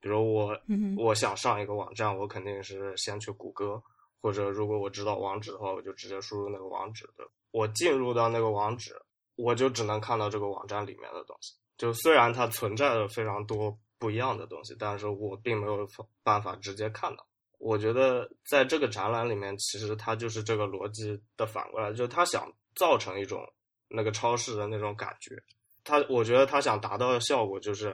[0.00, 0.58] 比如我
[0.96, 3.80] 我想上一个网站，我肯定是先去谷歌，
[4.20, 7.24] 或者如果我知道网址的话，我就直接输入那个网址的。
[7.52, 9.00] 我进入到那个网址，
[9.36, 11.54] 我就只能看到这个网站里面的东西。
[11.76, 15.86] 就虽然它存在的非常多不一样的东西，但是我并没有
[16.24, 17.24] 办法直接看到。
[17.58, 23.40] 我觉得在这个展览里面，其实它就是这个逻辑的反过来，就是他想造成一种
[23.86, 25.40] 那个超市的那种感觉。
[25.84, 27.92] 他我觉得他想达到的效果就是，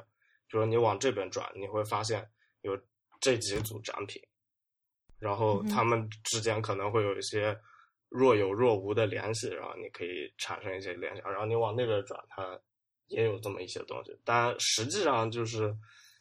[0.50, 2.26] 比如你往这边转，你会发现
[2.62, 2.74] 有
[3.20, 4.22] 这几组展品，
[5.18, 7.54] 然后他们之间可能会有一些
[8.08, 12.58] 若有若无的联系，然后你可以产生一些联想，然后你往那边转，它
[13.08, 15.74] 也有这么一些东西，但实际上就是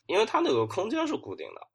[0.08, 1.68] 因为它那个空间是固定的，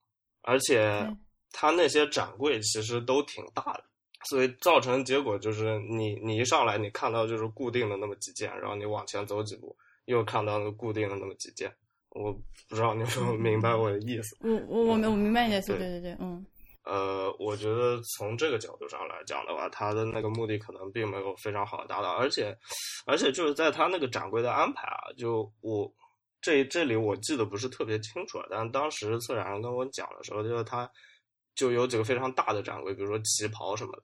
[0.43, 1.17] 而且对
[1.53, 3.85] 它那些展柜其实都挺大的，
[4.25, 9.77] 所以造成结果就是你你一上来你看到就是固定的那么几件，然后你往前走几步
[10.07, 11.73] 又看到那固定的那么几件，
[12.11, 12.33] 我
[12.69, 14.37] 不知道你有没有明白我的意思。
[14.41, 16.45] 我我我明我明白你的意思，对对对对，嗯
[16.85, 22.57] 呃，我觉得从这个角度上来讲的话，他的那个目的可能并没有非常好的达到，而且，
[23.07, 25.89] 而且就是在他那个展柜的安排啊，就我
[26.43, 30.91] 这这里我记得不是特别清楚，但当时策展人跟我讲的时候，就是他
[31.55, 34.03] 就有几个非常大的展柜，比如说旗袍什么的，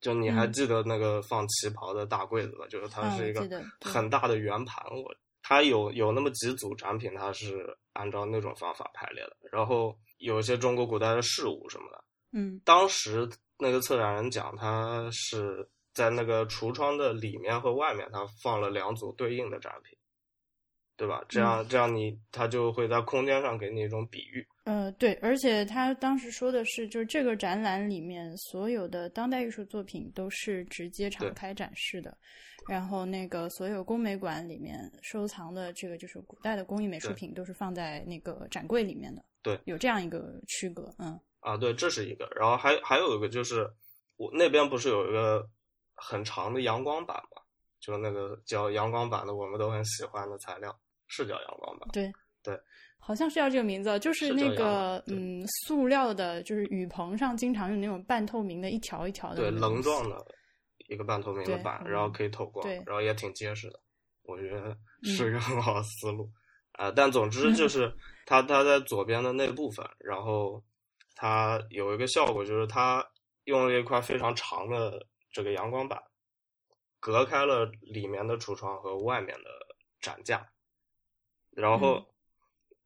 [0.00, 0.52] 就你还嗯。
[0.52, 2.66] 记得那个放旗袍的大柜子吧？
[2.68, 3.48] 就是它啊是一个
[3.80, 12.04] 很大的圆盘，我它有有那么几组展品，它是按照那种方法排列的，然后有一些中国古代的事物什么的。
[12.32, 12.60] 嗯。
[12.64, 13.28] 当时
[13.58, 19.97] 那个策展人讲，他是在那个橱窗的里面和外面，他放了两组对应的展品，
[20.98, 21.24] 对吧？
[21.28, 24.44] 这样、这样你他就会在空间上给你一种比喻。
[24.64, 32.18] 呃对，而且他当时说的是，就是这个展览里面所有的当代艺术作品都是直接敞开展示的，
[32.68, 42.28] 然后那个所有工美馆里面收藏的这个就是古代的工艺美术品都是放在那个展柜里面的，对，有这样一个区隔，嗯啊，对，这是一个。
[42.34, 43.70] 然后还还有一个就是，
[44.16, 45.48] 我那边不是有一个
[45.94, 47.40] 很长的阳光板嘛？
[47.80, 50.76] 就那个叫阳光板的，我们都很喜欢的材料，
[51.08, 51.88] 是叫阳光板。
[51.92, 52.12] 对
[52.42, 52.58] 对，
[52.98, 60.16] 好像是叫这个名字，就是是那个嗯，塑料的，就是雨棚上经常用那种半透明的一条一条的对，棱状的
[60.88, 63.80] 一个半透明的板，嗯然后可以透光，对然后也挺结实的，
[64.22, 66.30] 我觉得嗯是一个很好的思路。
[66.72, 67.92] 啊、但总之就 是
[68.24, 70.62] 它它在左边的那部分，然后
[71.16, 73.04] 它有一个效果，就是它
[73.44, 76.00] 用了一块非常长的这个阳光板，
[77.00, 79.50] 隔开了里面的橱窗和外面的
[80.00, 80.48] 展架，
[81.60, 82.04] 然后嗯。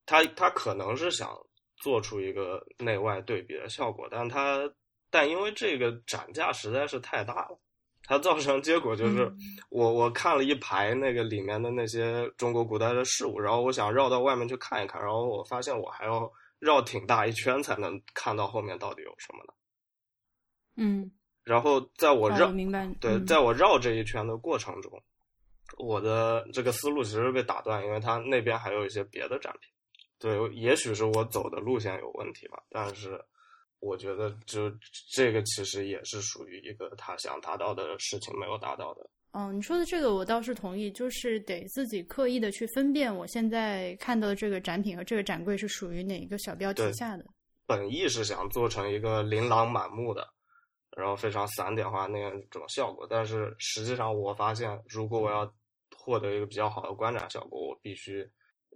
[0.04, 1.30] 它它可能是想
[1.76, 4.68] 做出一个内外对比的效果，但他
[5.10, 7.60] 但因为这个展架实在是太大了，
[8.02, 9.38] 它造成结果就是嗯。
[9.70, 16.28] 我我看了一排那个里面的那些中国古代的事物，然后我想绕到外面去看一看，然后我发现我还要
[16.58, 19.54] 绕挺大一圈才能看到后面到底有什么的。
[20.76, 21.12] 嗯，
[21.44, 23.24] 然后在我绕，哦明白对，嗯。
[23.24, 25.00] 在我绕这一圈的过程中，
[25.78, 29.70] 我的这个思路其实被打断，因为他那边还有一些别的展品。
[30.18, 33.20] 对，也许是我走的路线有问题吧，但是
[33.80, 34.70] 我觉得就
[35.12, 39.08] 这个其实也是属于一个他想达到的事情没有达到的。
[39.32, 47.24] 哦，你说的这个我倒是同意，就是得自己刻意的去分辨我现在看到的这个展品和这个展柜是属于哪一个小标题下的。
[47.66, 50.28] 本意是想做成一个琳琅满目的，
[50.96, 55.50] 然后非常散点化那样一种效果，但是实际上我发现，如果我要
[56.04, 58.28] 获得一个比较好的观展效果，我必须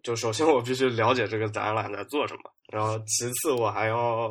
[0.04, 2.42] 就首先我必须了解这个展览在做什么，
[2.72, 4.30] 然后其次我还要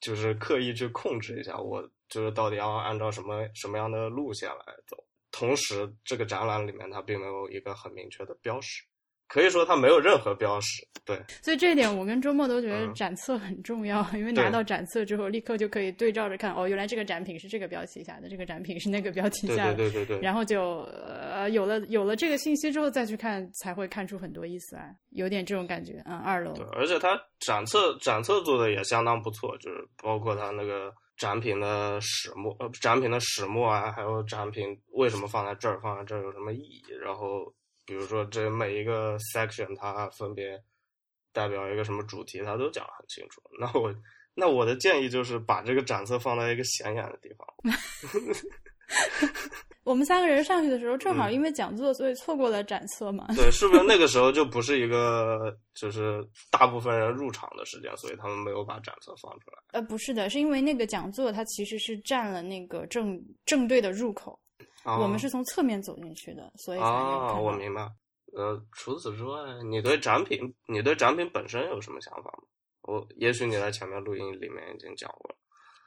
[0.00, 5.02] 就是刻意去控制一下，我就是到底要按照什么什么样的路线来走。
[5.32, 8.84] 同时，这个展览里面它并没有一个很明确的标识，
[9.28, 10.86] 可以说它没有任何标识。
[11.04, 20.18] 对，所以这一点我跟周末都觉得嗯展册很重要，因为拿到展册之后，立刻就可以对照着看，哦，原来这个展品是这个标题下的，这个展品是那个标题下的，对对对对。
[20.26, 26.02] 然后就呃有了有了这个信息之后再去看，才会看出很多意思来，有点这种感觉。
[26.06, 37.52] 嗯，二楼对，而且它展册展册做的也相当不错，就是包括它那个展品的始末，呃，展品的始末啊，还有展品为什么放在这儿，放在这儿有什么意义，然后
[37.86, 40.60] 比如说这每一个 section 它分别
[41.32, 43.40] 代表一个什么主题，它都讲得很清楚。
[43.60, 43.94] 那我
[44.34, 47.46] 那我的建议就是把这个展册放在一个显眼的地方。
[49.82, 53.24] 我们三个人上去的时候，正好嗯因为讲座，所以错过了展册嘛。
[53.36, 59.58] 对，是不是 那个时候就不是一个就是大部分人入场的时间，所以他们没有把展册放出来。
[59.72, 64.36] 呃，不是的，是因为那个讲座它其实是占了那个正正对的入口，
[64.86, 67.40] 啊、我们是从侧面走进去的，所以才没有啊，看到。
[67.40, 67.82] 我明白。
[68.32, 69.36] 呃，除此之外，
[69.68, 70.38] 你对展品，
[70.68, 72.44] 你对展品本身有什么想法吗？
[72.82, 75.36] 我也许你在前面录音里面已经讲过了。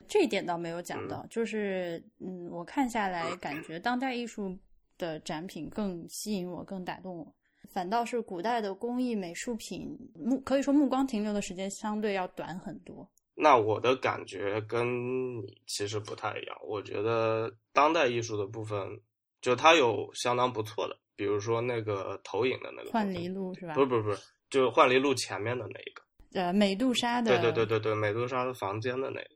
[0.07, 4.57] 这一点倒没有讲到，就是嗯，我看下来感 觉当代艺术
[4.97, 7.35] 的展品更吸引我，更打动我，
[7.71, 13.09] 反倒是古代的工艺美术品目可以说目光停留的时间相对要短很多。
[13.41, 18.99] 那我的感觉跟你其实不太一样，我觉得当代艺术的部分，
[19.41, 23.73] 就它有相当不错的，比如说那个投影的那个幻离路是吧？
[23.73, 26.03] 不是不是不是，就幻离路前面的那一个。
[26.33, 29.29] 呃，美杜莎的，对对对对对，美杜莎的房间的那个，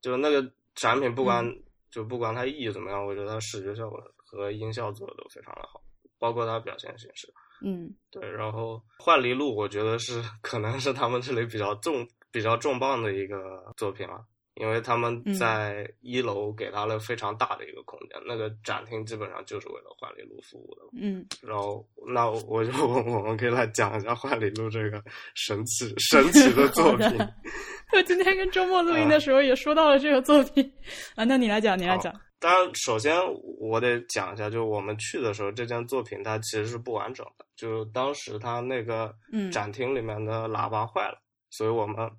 [0.00, 5.82] 就那个展品，不管、嗯就不管它意义怎么样，我觉得它视觉效果和音效做的都非常的好，
[6.18, 7.30] 包括它表现形式。
[7.62, 14.24] 嗯对，然后幻离路，我觉得是可能是他们这里比较重、比较重磅的一个作品了。
[14.56, 20.82] 因为他们嗯在一楼给他了非常大的一个空间，那个展厅基本上就是为了幻里路服务的。
[21.00, 25.02] 嗯，然后，那我就 我们可以来讲一下幻里路这个
[25.34, 27.08] 神奇神奇的作品。
[27.96, 30.70] 我今天跟周末录音的时候也说到了这个作品
[31.16, 32.12] 啊，那你来讲，你来讲。
[32.38, 33.18] 当然，首先
[33.58, 37.46] 我得讲一下，就我们去的时候，这件作品它其实是不完整的。
[37.56, 41.18] 就当时它那个嗯展厅里面的喇叭坏了，
[41.48, 42.10] 所以我们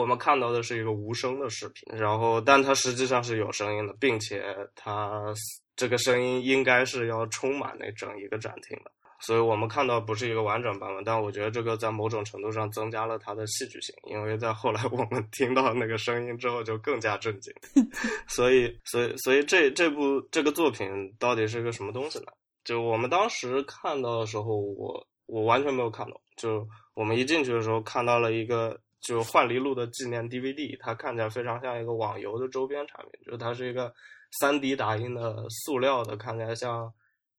[0.00, 1.96] 我们看到的是一个无声的视频。
[1.96, 4.44] 然后，但它实际上是有声音的，并且
[4.74, 5.32] 它
[5.76, 8.90] 这个声音应该是要充满那整一个展厅的。
[9.24, 17.54] 所以我们看到不是一个完整版本，但我觉得这个在某种程度上增加了它的戏剧性，因为在后来我们 听到那个声音之后就更加震惊。
[18.26, 20.88] 所以，所以，所以这这部这个作品
[21.20, 22.32] 到底是个什么东西呢？
[22.64, 26.20] 就我们当时看到的时候，我我完全没有看懂。
[26.36, 33.92] 就我们一进去的时候，看到了一个就幻离路的纪念 DVD，它看起来非常像一个网游的周边产品，就是它是一个
[34.40, 36.90] 三 D 打印的塑料的，看起来像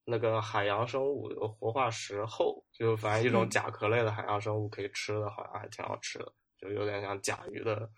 [0.06, 6.32] 那个海洋生物有活化石后，就反正一种嗯甲壳类的海洋生物可以吃的，好像还挺好吃的。
[6.64, 7.90] 就有点像甲鱼的，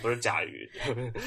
[0.00, 0.68] 不是甲鱼，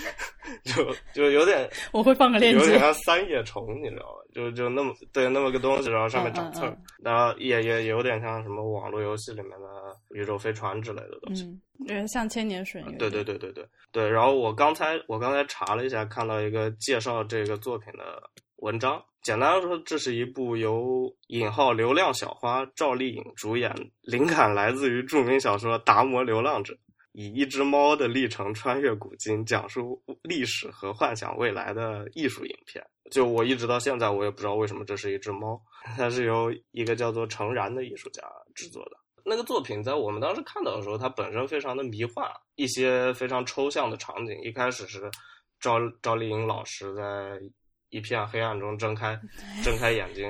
[0.66, 2.60] 就就有点我会放个链接。
[2.60, 4.20] 有点像三叶虫，你知道吧？
[4.34, 11.45] 就就那么对那么个东西，然后上面长刺儿嗯嗯，然后也也有点像什么网络游戏里面的宇宙飞船之类的东西。
[11.80, 12.82] 有点，像千年水。
[12.98, 13.24] 对对。
[13.24, 14.10] 对对对对。
[14.10, 18.22] 然后我刚才我刚才查了一下，看到一个介绍这个作品的
[18.57, 19.03] 文章。
[19.22, 26.74] 简单来说，这是一部由引号流量小花赵丽颖主演，灵感来自于著名小说《达摩流浪者》，
[27.12, 32.84] 以一只猫的历程穿越古今，讲述历史和幻想未来的艺术影片。
[33.12, 35.60] 就我一直到现在，我也不知道为什么这是一只猫，
[35.98, 38.24] 它是由一个叫做程然的艺术家
[38.56, 38.91] 制作的。
[39.26, 42.26] 那个作品在我们当时看到的时候，它本身非常的迷幻，
[42.56, 44.36] 一些非常抽象的场景。
[44.44, 45.12] 一开始是
[45.60, 47.40] 赵赵丽颖老师在
[47.90, 49.20] 一片黑暗中睁开
[49.64, 50.24] 睁开眼睛，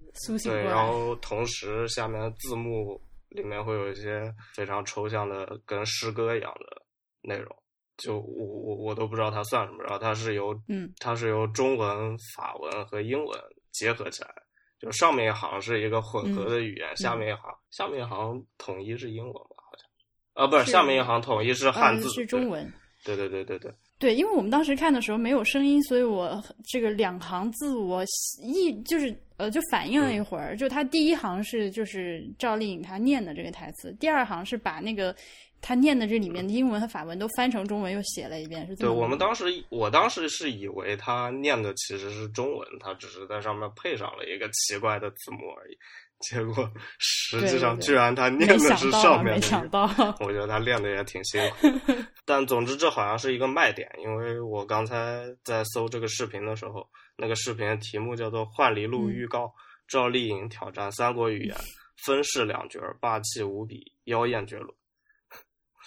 [0.00, 0.66] 对，苏醒过来。
[0.66, 6.82] 然后同时下面的字幕里面会有一些非常抽象的跟诗歌一样的
[7.22, 7.54] 内容，
[7.98, 10.92] 就我我我都不知道它算什么，然后它是由嗯。
[10.98, 13.38] 它是由中文、法文和英文
[13.72, 14.30] 结合起来，
[14.78, 19.86] 就上面一行是一个混合的语言，下面一行下面一行统一是英文吧，好像。
[20.32, 22.72] 啊不是是下面一行统一是汉字，呃是中文。
[23.04, 24.14] 对，对对对对对。
[24.14, 28.04] 因为我们当时看的时候没有声音，所以我这个两行字我
[28.42, 35.14] 一就是呃就反应了一会儿，就他第一行是就是赵丽颖她念的这个台词，第二行是把那个
[35.60, 45.76] 她念的这里面的英文和法文都翻成中文又写了一遍，是这对我们当时，我当时是以为他念的其实是中文，他只是在上面配上了一个奇怪的字幕而已。
[46.20, 49.82] 结果实际上居然他念的是上面的没想到，
[50.20, 51.68] 我觉得他练的也挺辛苦，
[52.24, 59.44] 但总之这好像是一个卖点，因为我刚才在搜这个视频的时候，那个视频的题目叫做《幻离路嗯预告》，
[59.86, 61.56] 赵丽颖挑战三国语言，
[62.04, 64.74] 分饰两角，霸气无比，妖艳绝伦。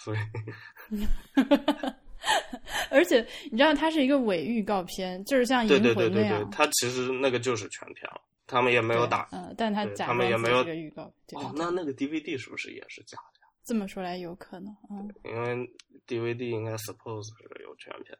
[0.02, 0.18] 所以，
[2.90, 8.20] 而且你知道它是一个伪预告片，就是像《对银魂》那对对对对样，，他其实那个就是全片了，
[8.50, 9.28] 他们也没有打。
[9.32, 11.02] 嗯、但他对假他们也没有个预告，
[11.34, 13.48] 哦，那那个 DVD 是不是也是假的呀？
[13.64, 15.70] 这么说来有可能，嗯，因为
[16.06, 18.18] DVD 应该 suppose 是有全片。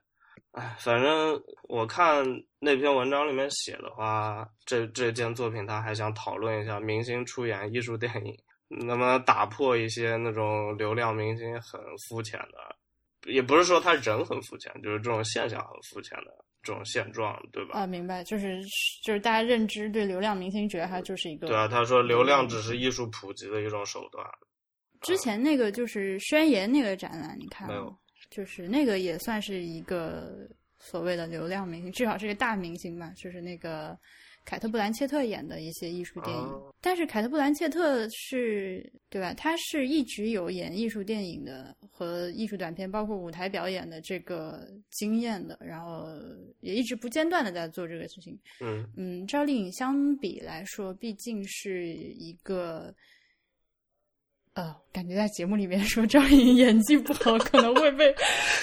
[0.52, 2.24] 哎，反正我看
[2.59, 8.36] 那篇文章里面写的话，这这件作品他还想讨论一下明星出演艺术电影，
[8.69, 17.78] 能不能打破一些那种流量明星很肤浅的，也不是说他人很肤浅，就是这种现象很肤浅的这种现状，对吧？
[17.80, 18.60] 啊，明白，就是
[19.04, 24.24] 就是大家认知对流量明星觉得它就是一个对啊，他说流量只是艺术普及的一种手段。
[25.00, 27.96] 之前那个就是宣言那个展览，你看了没有？
[28.30, 30.46] 就是那个也算是一个
[30.78, 33.98] 所谓的流量明星，至少是个大明星吧，就是那个
[34.44, 36.42] 凯特·布兰切特演的一些艺术电影。
[36.42, 39.34] 哦但是凯特·布兰切特是对吧？
[39.34, 46.09] 他是一直有演艺术电影的和艺术短片，包括舞台表演的这个经验的，然后
[46.60, 48.40] 也一直不间断的在做这个事情。
[48.59, 52.94] 嗯，嗯，赵丽颖相比来说，毕竟是一个，
[54.55, 58.14] 呃，感觉在节目里面说赵丽颖演技不好，可能会被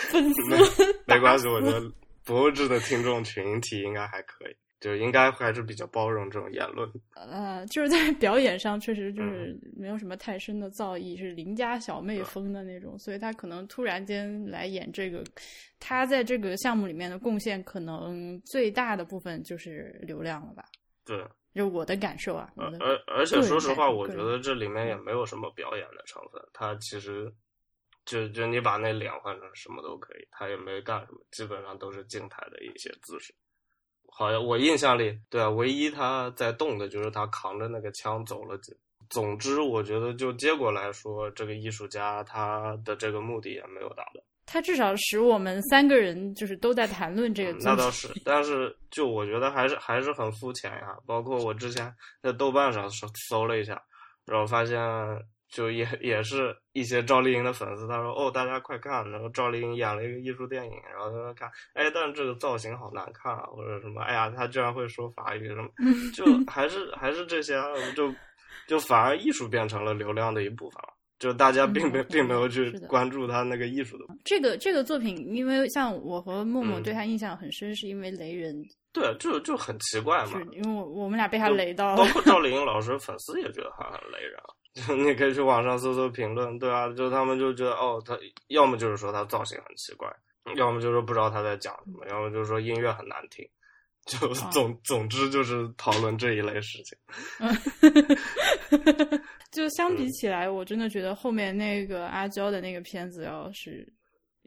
[0.10, 0.58] 粉丝没
[1.06, 1.94] 没关系，我觉得
[2.26, 6.90] 博物志的听众群体应该还可以，就应该还是比较包容这种言论。
[7.16, 15.24] 呃，就是在表演上确实嗯就是没有什么太深的造诣，是邻家小妹风的那种，所以他可能突然间来演这个，
[15.80, 20.64] 他在这个项目里面的贡献，可能最大的部分就是流量了吧？
[21.04, 21.26] 对，
[21.56, 27.34] 就我的感受啊，而而而且说实话，我觉得这里面也没有什么表演的成分，他其实
[28.06, 33.34] 就就你把那脸换成什么都可以，他也没干什么，基本上都是静态的一些姿势。
[34.18, 38.76] 好像我印象里，对啊，唯一他在动的就是他扛着那个枪走了几。
[39.12, 44.22] 总之，我觉得就结果来说，这个艺术家他的这个目的也没有达到。
[44.48, 47.58] 他至少使我们三个人就是都在谈论这个嗯。
[47.62, 50.98] 那倒是，但是就我觉得还是还是很肤浅呀。
[51.06, 53.80] 包括我之前在豆瓣上搜搜了一下，
[54.26, 54.80] 然后发现
[55.50, 65.70] 就也也是一些赵丽颖的粉丝，他说哦，大家快看，然后赵丽颖演了一个艺术电影，然后他说看，哎，但是这个造型好难看啊，或者什么，哎呀，他居然会说法语什么，
[66.14, 67.66] 就 还是还是这些啊，
[67.96, 68.14] 就
[68.68, 70.94] 就反而艺术变成了流量的一部分了。
[71.20, 78.56] 就大家并没嗯并没有去关注他那个艺术的，这个这个作品，因为像我和默默嗯对他印象很深，是因为雷人，
[78.94, 80.48] 对，就就很奇怪嘛是。
[80.52, 81.98] 因为我我们俩被他雷到了。
[81.98, 84.38] 包括赵丽颖老师粉丝也觉得他很雷人
[84.96, 88.18] 你可以去网上搜搜评论，对啊，就他们就觉得哦，他
[88.48, 90.08] 要么就是说他造型很奇怪，
[90.56, 93.48] 要么就是不知道他在讲什么，要么就是说音乐很难听，
[94.06, 96.98] 就啊总总之就是讨论这一类事情。
[99.52, 103.92] 就相比起来，我真的觉得后面那个阿娇的那个片子要是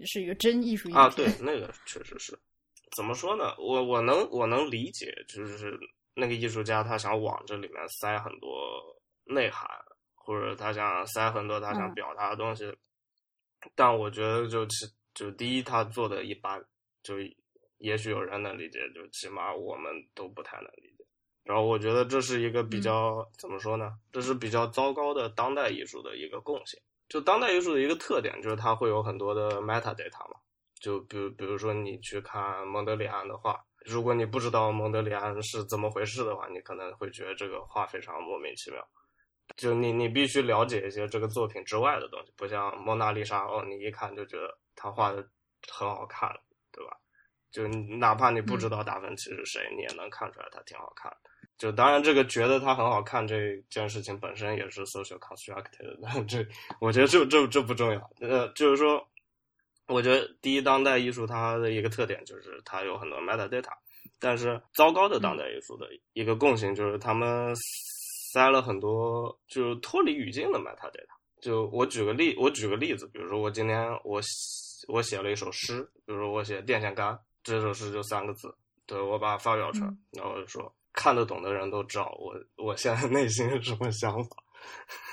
[0.05, 0.93] 是一个真艺术。
[0.93, 2.39] 啊，对，那个确实是，
[2.97, 3.52] 怎么说呢？
[3.59, 5.77] 我我能我能理解，就是
[6.15, 8.48] 那个艺术家他想往这里面塞很多
[9.24, 9.66] 内涵，
[10.23, 12.73] 或者他想塞很多他想嗯表达的东西，
[13.75, 16.63] 但我觉得就其就第一他做的一般，
[17.03, 17.15] 就
[17.79, 21.05] 也许有人能理解，就起码我们都不太能理解。
[21.43, 23.95] 然后我觉得这是一个比较、怎么说呢？
[24.13, 26.79] 这是比较糟糕的当代艺术的一个共性。
[27.09, 30.39] 就当代艺术的一个特点，就是它会有很多的 metadata 嘛。
[30.79, 38.87] 就比如比如说你去看蒙德里安的画，如果你不知道蒙德里安是怎么回事的话，你可能会觉得这个画非常莫名其妙。
[39.56, 45.16] 就你你必须了解一些这个作品之外的东西，不像蒙娜丽莎哦，你一看就觉得他画的
[45.68, 46.31] 很好看，
[46.72, 46.97] 对吧？
[47.51, 47.66] 就
[47.98, 51.31] 哪怕你不知道达芬奇是谁，你也能看出来他挺好看的。
[51.59, 56.47] 就当然这个觉得它很好看这件事情本身也是 social constructed，的， 这
[56.81, 58.10] 我觉得这这这不重要。
[58.20, 59.06] 呃，就是说，
[59.86, 63.72] 我觉得第一当代艺术它的一个特点就是它有很多 metadata，
[64.18, 67.55] 但是糟糕的当代艺术的一个共性就是他们
[68.32, 71.19] 塞了很多就是脱离语境的 metadata。
[71.40, 74.20] 就我举个例，我举个例子，比如说我今天我
[74.89, 78.55] 我写了一首诗，比如说我写电线杆，这首诗就三个字，
[78.86, 84.36] 对我把它发表出来，然后就说看得懂的人都知道我我现在内心是什么想法，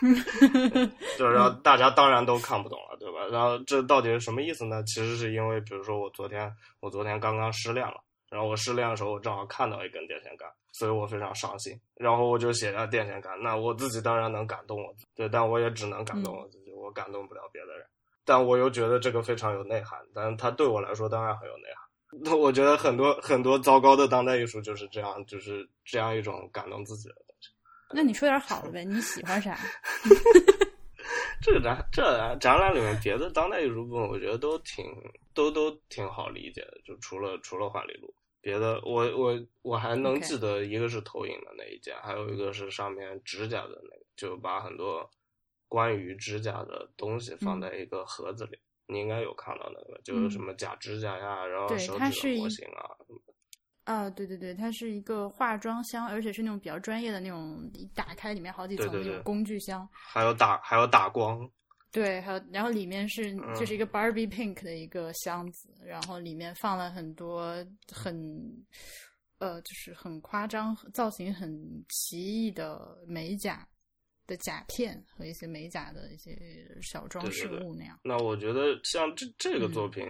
[1.18, 3.26] 就是让大家当然都看不懂了，对吧？
[3.32, 4.84] 然后这到底是什么意思呢？
[4.84, 10.48] 其实是因为，比如说我昨天我昨天刚刚失恋了，然后我失恋的时候我正好看到一根电线杆。
[10.74, 13.34] 所以我非常伤心，然后我就写下电线杆。
[13.42, 17.88] 那我自己当然能感动我自己，对，但我也只能感动我自己，我感动不了别的人。
[18.24, 22.22] 但我又觉得这个非常有内涵，但是它对我来说当然很有内涵。
[22.24, 27.50] 那我觉得很多很多糟糕的当代艺术就是这样，就是这样一种感动自己的东西。
[27.92, 28.86] 那你说点好的呗？
[28.86, 29.58] 你喜欢啥？
[31.42, 34.86] 这个展这展览里面别的当代艺术部分，我觉得都挺
[35.34, 38.14] 都都挺好理解的，就除了除了环里路。
[38.48, 45.10] 别的，我我我还能记得，一个是投影的那一件，还有一个是上面指甲的那个，就把很多
[45.68, 48.58] 关于指甲的东西放在一个盒子里。
[48.88, 53.34] 你应该有看到那个，就是什么假指甲呀，然后手指的模型啊什么的。
[53.84, 59.86] 啊，对对对，它是一个化妆箱，而且是那种比较专业的那种，一打开里面好几层那种工具箱。
[59.92, 61.50] 还有打还有打光。
[61.92, 68.66] 对，还有，然后里面是就是一个 Barbie Pink 的一个箱子，然后里面放了很多很，
[69.40, 71.50] 呃，就是很夸张、造型很
[71.90, 73.68] 奇异的美甲
[74.28, 76.38] 的甲片和一些美甲的一些
[76.82, 77.98] 小装饰物那样。
[78.04, 80.06] 那我觉得像这这个作品，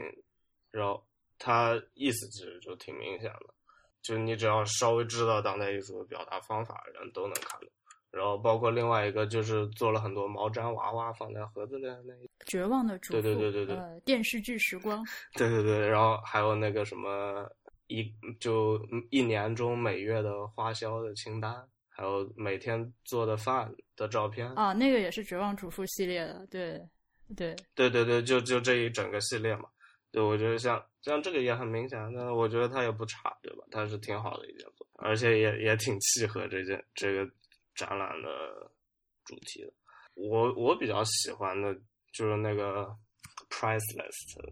[0.72, 3.54] 然后它意思其实就挺明显的，
[4.02, 7.70] 就你只要稍微知道当代艺术的表达方法，人都能看懂。
[8.18, 17.48] 然后包括另外一个就是做了很多毛毡娃娃放在盒子里那一绝望的主对对对对对呃电视剧时光对对对，然后还有那个什么
[17.86, 21.54] 一就一年中每月的花销的清单，
[21.90, 26.82] 还有每天做的饭的照片啊，那个也是绝望主妇系列的，对
[27.36, 29.70] 对对对对，就就这一整个系列嘛，
[30.12, 33.64] 对，我觉得像像这个也很明显，但我觉得它也不差，对吧？
[33.70, 37.30] 它是挺好的一件作，而且也也挺契合这件这个。
[37.78, 38.30] 展览的
[39.24, 39.72] 主题的，
[40.16, 41.72] 我我比较喜欢的
[42.12, 42.88] 就是那个
[43.52, 44.44] priceless 的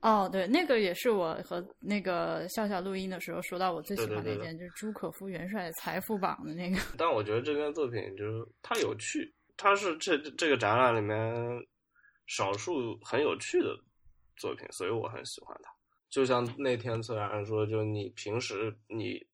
[0.00, 6.76] 那哦，对，那个也是我和那个笑笑录音的时候说到我最喜欢的一件，就是朱可夫元帅财富榜的那个。
[6.98, 11.16] 但我觉得这件作品就是它有趣，它是这这个展览里面
[12.26, 13.78] 少数很有趣的
[14.36, 15.70] 作品，所以我很喜欢它。
[16.10, 19.24] 就像那天策然说，就你平时你，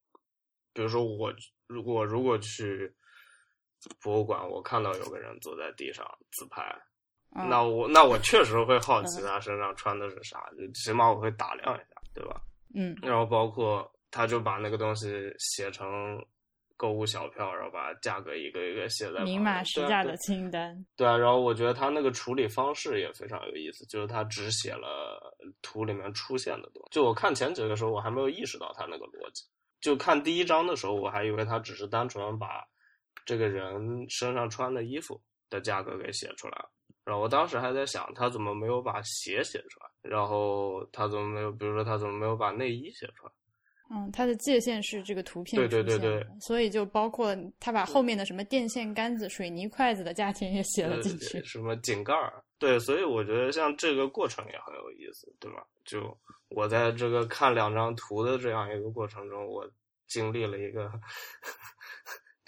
[0.74, 1.32] 比如说我
[1.66, 2.94] 如果如果去。
[4.02, 6.62] 博物馆，我看到有个人坐在地上自拍，
[7.48, 12.40] 那我那我确实会好奇他身上穿的是啥，就起码我会打量一下，对吧？
[12.74, 12.96] 嗯。
[13.02, 16.20] 然后包括他就把那个东西写成
[16.76, 20.84] 购物小票，然后把价格一个一个写在明码实价的清单。
[20.96, 26.88] 对啊，然后我觉得他那个处理方式也非常有意思，就是他只写了图里面出现的东西。
[26.90, 29.44] 就我看前几个时候，我还没有意识到他那个逻辑。
[29.80, 32.66] 就看第一章的时候，我还以为他只是单纯把。
[33.28, 36.70] 这个人身上穿的衣服的价格给写出来了，
[37.04, 39.86] 然后我当时还在想，他怎么没有把鞋写出来？
[40.00, 43.32] 然后他怎么没有，比如说他怎么没有把内衣写出来？
[43.90, 55.62] 嗯，他的界限是这个图片对对对对，所以就包括他把后面的什么电线杆子、水泥筷子的价钱也写了进去，什么井盖儿，对，所以我觉得像这个过程也很有意思，对吧？
[55.84, 56.16] 就
[56.48, 59.70] 我在这个看两张图的这样一个过程中，我
[60.06, 60.90] 经历了一个。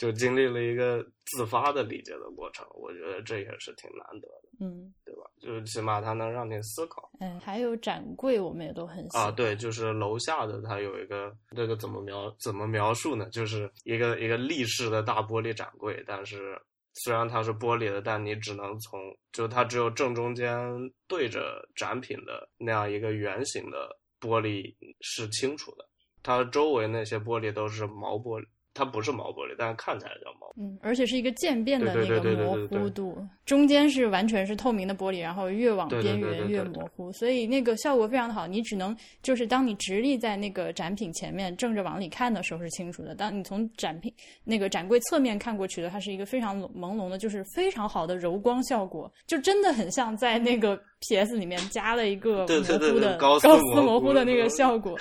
[0.00, 5.30] 就经历了一个自发的理解的过程，我觉得这也是挺难得的，嗯，对吧？
[5.38, 7.10] 就是起码它能让你思考。
[7.20, 13.28] 嗯，还有展柜，我们也都很喜啊，对，就是楼下的它有一个这个怎么描怎么描述呢？
[13.28, 16.58] 就是一个一个立式的大玻璃展柜，但是
[16.94, 18.98] 虽然它是玻璃的，但你只能从
[19.32, 20.58] 就它只有正中间
[21.06, 25.86] 对着展品的那样一个圆形的玻璃是清楚的，
[26.22, 28.46] 它周围那些玻璃都是毛玻璃。
[28.72, 30.48] 它不是毛玻璃，但是看起来叫毛。
[30.56, 38.46] 嗯，而且是一个渐变的那个模糊度，中间是完全是透明的玻璃，然后越往边缘越模糊，所以那个效果非常的好。
[38.46, 44.12] 你只能就是当你直立在那个展品前面正着往里看的时候是清楚的，当你从展品
[44.44, 53.48] 那个展柜侧面看过去的，它是一个非常朦胧的，就是非常好的柔光效果，就真的很像在那个 PS 里面加了一个模糊的高斯
[53.80, 54.96] 模糊的那个效果。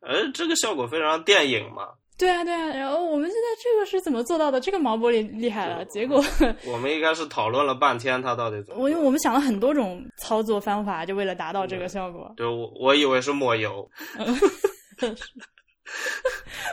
[0.00, 1.88] 呃， 这个效果非常电影嘛。
[2.16, 2.68] 对对啊，对啊。
[2.68, 4.60] 然后我们现在这个是怎么做到的？
[4.60, 5.84] 这个毛玻璃厉害了。
[5.86, 6.22] 结果
[6.66, 8.82] 我们应该是讨论了半天，他到底怎么？
[8.82, 12.32] 我因为我们想了很多种操作方法，就为了达到这个效果。
[12.36, 13.88] 对，我我以为是抹油。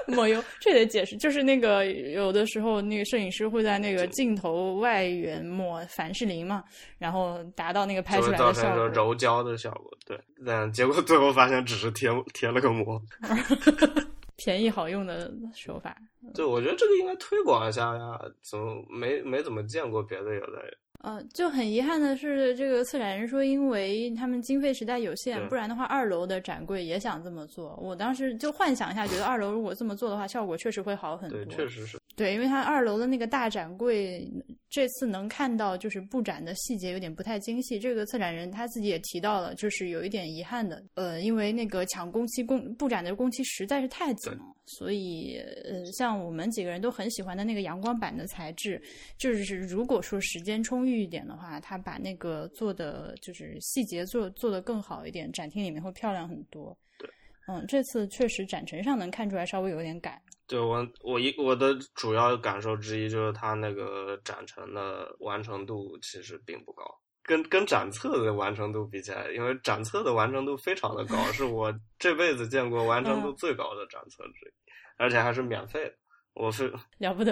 [0.07, 6.63] 抹油，这得解释，就是那个有的时候那个摄影师会在那个镜头外缘抹凡士林嘛，
[6.97, 9.91] 然后达到那个拍出来的效果，柔焦的效果。
[10.05, 12.99] 对，但结果最后发现只是贴贴了个膜。
[14.37, 15.95] 便宜好用的手法，
[16.33, 20.73] 对，我觉得这个应该推广一下呀，怎么没没怎么见过别的有的人？
[21.03, 27.75] 呃，就很遗憾的是，这个策展人说，因为他们经费实在有限，不然的话，二楼的展柜也想这么做。
[27.81, 31.43] 我当时就幻想一下，觉得二楼如果这么做的话，效果确实会好很多。
[31.43, 31.99] 对，确实是。
[32.15, 34.31] 对，因为它二楼的那个大展柜，
[34.71, 37.77] 这次能看到就是布展的细节有点不太精细。
[37.77, 40.81] 这个策展人他自己也提到了，就是有一点遗憾的。
[40.93, 48.81] 呃，因为那个抢工期工布展的工期实在是太紧了，所以呃，像我们几个人都很喜欢的那个阳光板的材质，
[49.17, 56.77] 就是如果说时间充裕一点的话，他把那个做的就是细节做做的更好一点，展厅里面会漂亮很多。
[56.97, 57.09] 对，
[57.49, 60.21] 嗯，这次确实展陈上能看出来稍微有点改。
[60.51, 66.83] 对我，我一我的主要感受之一就是它那个展陈的完成度其实并不高，
[67.23, 74.51] 跟跟展册的完成度比起来，因为展册的完成度非常的高，是我这辈子见过完成度最高的展册之一，
[74.97, 75.93] 而且还是免费的，
[76.33, 76.69] 我非
[76.99, 77.31] 了不得，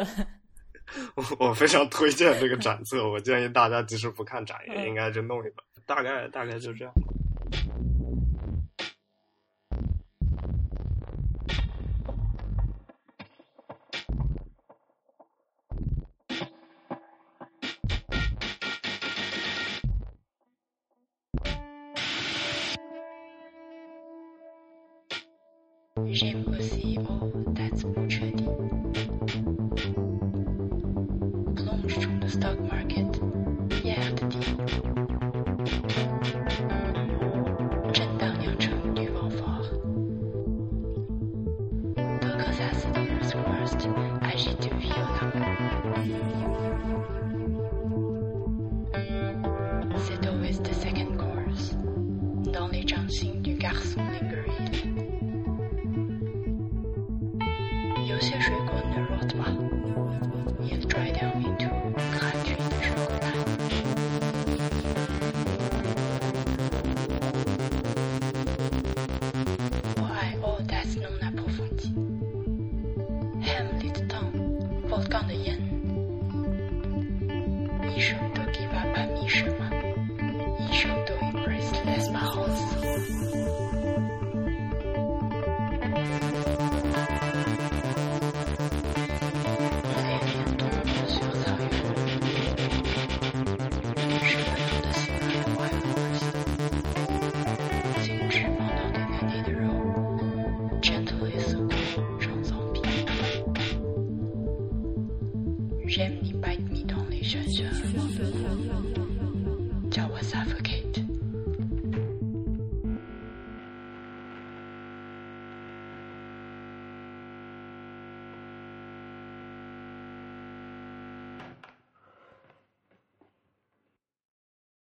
[1.15, 5.55] 我我非常推荐这个展册，我建议大家即使不看展也应该去弄一本，
[5.85, 6.93] 大概大概就这样。